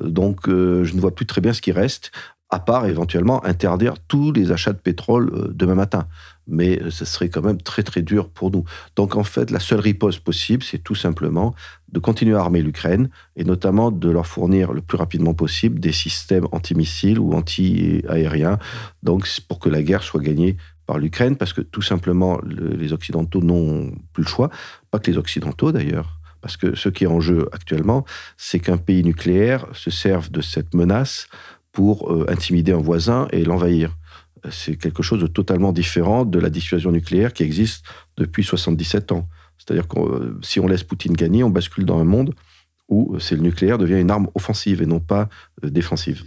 Donc, 0.01 0.47
euh, 0.47 0.83
je 0.83 0.95
ne 0.95 1.01
vois 1.01 1.13
plus 1.13 1.25
très 1.25 1.41
bien 1.41 1.53
ce 1.53 1.61
qui 1.61 1.71
reste, 1.71 2.11
à 2.49 2.59
part 2.59 2.85
éventuellement 2.85 3.43
interdire 3.45 3.95
tous 4.07 4.31
les 4.31 4.51
achats 4.51 4.71
de 4.71 4.77
pétrole 4.77 5.31
euh, 5.33 5.47
demain 5.53 5.75
matin. 5.75 6.07
Mais 6.47 6.81
euh, 6.81 6.91
ce 6.91 7.03
serait 7.03 7.29
quand 7.29 7.41
même 7.41 7.61
très 7.61 7.83
très 7.83 8.01
dur 8.01 8.29
pour 8.29 8.51
nous. 8.51 8.63
Donc, 8.95 9.15
en 9.15 9.23
fait, 9.23 9.51
la 9.51 9.59
seule 9.59 9.79
riposte 9.79 10.21
possible, 10.21 10.63
c'est 10.63 10.77
tout 10.77 10.95
simplement 10.95 11.53
de 11.91 11.99
continuer 11.99 12.35
à 12.35 12.39
armer 12.39 12.61
l'Ukraine 12.61 13.09
et 13.35 13.43
notamment 13.43 13.91
de 13.91 14.09
leur 14.09 14.27
fournir 14.27 14.71
le 14.71 14.81
plus 14.81 14.97
rapidement 14.97 15.33
possible 15.33 15.79
des 15.79 15.91
systèmes 15.91 16.47
antimissiles 16.51 17.19
ou 17.19 17.33
anti-aériens, 17.33 18.59
donc 19.03 19.27
pour 19.47 19.59
que 19.59 19.69
la 19.69 19.81
guerre 19.81 20.03
soit 20.03 20.21
gagnée 20.21 20.57
par 20.87 20.97
l'Ukraine, 20.97 21.35
parce 21.35 21.53
que 21.53 21.61
tout 21.61 21.83
simplement, 21.83 22.39
les 22.43 22.93
Occidentaux 22.93 23.41
n'ont 23.41 23.91
plus 24.13 24.23
le 24.23 24.29
choix, 24.29 24.49
pas 24.89 24.99
que 24.99 25.11
les 25.11 25.17
Occidentaux 25.17 25.71
d'ailleurs, 25.71 26.19
parce 26.41 26.57
que 26.57 26.75
ce 26.75 26.89
qui 26.89 27.03
est 27.03 27.07
en 27.07 27.19
jeu 27.19 27.47
actuellement, 27.51 28.05
c'est 28.37 28.59
qu'un 28.59 28.77
pays 28.77 29.03
nucléaire 29.03 29.67
se 29.73 29.91
serve 29.91 30.31
de 30.31 30.41
cette 30.41 30.73
menace 30.73 31.27
pour 31.73 32.11
euh, 32.11 32.25
intimider 32.29 32.71
un 32.71 32.81
voisin 32.81 33.27
et 33.31 33.43
l'envahir. 33.43 33.95
C'est 34.49 34.77
quelque 34.77 35.03
chose 35.03 35.19
de 35.19 35.27
totalement 35.27 35.73
différent 35.73 36.23
de 36.23 36.39
la 36.39 36.49
dissuasion 36.49 36.91
nucléaire 36.91 37.33
qui 37.33 37.43
existe 37.43 37.85
depuis 38.15 38.43
77 38.43 39.11
ans. 39.11 39.27
C'est-à-dire 39.57 39.87
que 39.87 39.99
euh, 39.99 40.39
si 40.41 40.59
on 40.61 40.67
laisse 40.67 40.83
Poutine 40.83 41.13
gagner, 41.13 41.43
on 41.43 41.49
bascule 41.49 41.85
dans 41.85 41.99
un 41.99 42.05
monde 42.05 42.33
où 42.87 43.13
euh, 43.13 43.19
c'est 43.19 43.35
le 43.35 43.41
nucléaire 43.41 43.77
devient 43.77 43.99
une 43.99 44.11
arme 44.11 44.29
offensive 44.35 44.81
et 44.81 44.85
non 44.85 45.01
pas 45.01 45.27
défensive. 45.61 46.23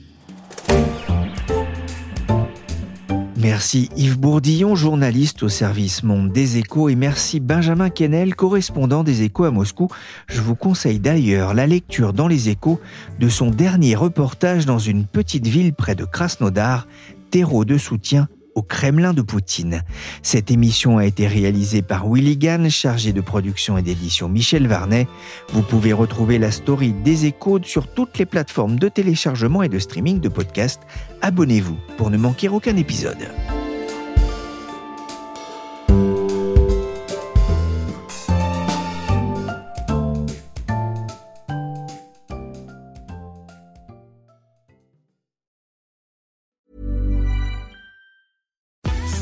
Merci 3.41 3.89
Yves 3.97 4.19
Bourdillon, 4.19 4.75
journaliste 4.75 5.43
au 5.43 5.49
service 5.49 6.03
Monde 6.03 6.31
des 6.31 6.59
Échos, 6.59 6.91
et 6.91 6.95
merci 6.95 7.41
Benjamin 7.41 7.89
Kennel, 7.89 8.35
correspondant 8.35 9.03
des 9.03 9.23
Échos 9.23 9.45
à 9.45 9.51
Moscou. 9.51 9.89
Je 10.29 10.43
vous 10.43 10.55
conseille 10.55 11.01
d'ailleurs 11.01 11.55
la 11.55 11.67
lecture 11.67 12.13
dans 12.13 12.29
les 12.29 12.51
Échos 12.51 12.81
de 13.19 13.31
son 13.31 13.51
dernier 13.51 13.95
reportage 13.95 14.67
dans 14.67 14.79
une 14.79 15.07
petite 15.07 15.47
ville 15.47 15.73
près 15.73 15.95
de 15.95 16.05
Krasnodar, 16.05 16.87
terreau 17.31 17.65
de 17.65 17.79
soutien 17.79 18.29
Kremlin 18.63 19.13
de 19.13 19.23
Poutine. 19.23 19.83
Cette 20.23 20.51
émission 20.51 20.99
a 20.99 21.07
été 21.07 21.27
réalisée 21.27 21.83
par 21.83 22.09
Willy 22.09 22.39
chargé 22.71 23.13
de 23.13 23.21
production 23.21 23.79
et 23.79 23.83
d'édition 23.83 24.29
Michel 24.29 24.67
Varnet. 24.67 25.07
Vous 25.53 25.63
pouvez 25.63 25.93
retrouver 25.93 26.39
la 26.39 26.51
story 26.51 26.93
des 26.93 27.27
échos 27.27 27.61
sur 27.63 27.87
toutes 27.87 28.19
les 28.19 28.27
plateformes 28.27 28.79
de 28.79 28.89
téléchargement 28.89 29.63
et 29.63 29.69
de 29.69 29.79
streaming 29.79 30.21
de 30.21 30.29
podcasts. 30.29 30.83
Abonnez-vous 31.23 31.79
pour 31.97 32.11
ne 32.11 32.17
manquer 32.17 32.49
aucun 32.49 32.77
épisode. 32.77 33.29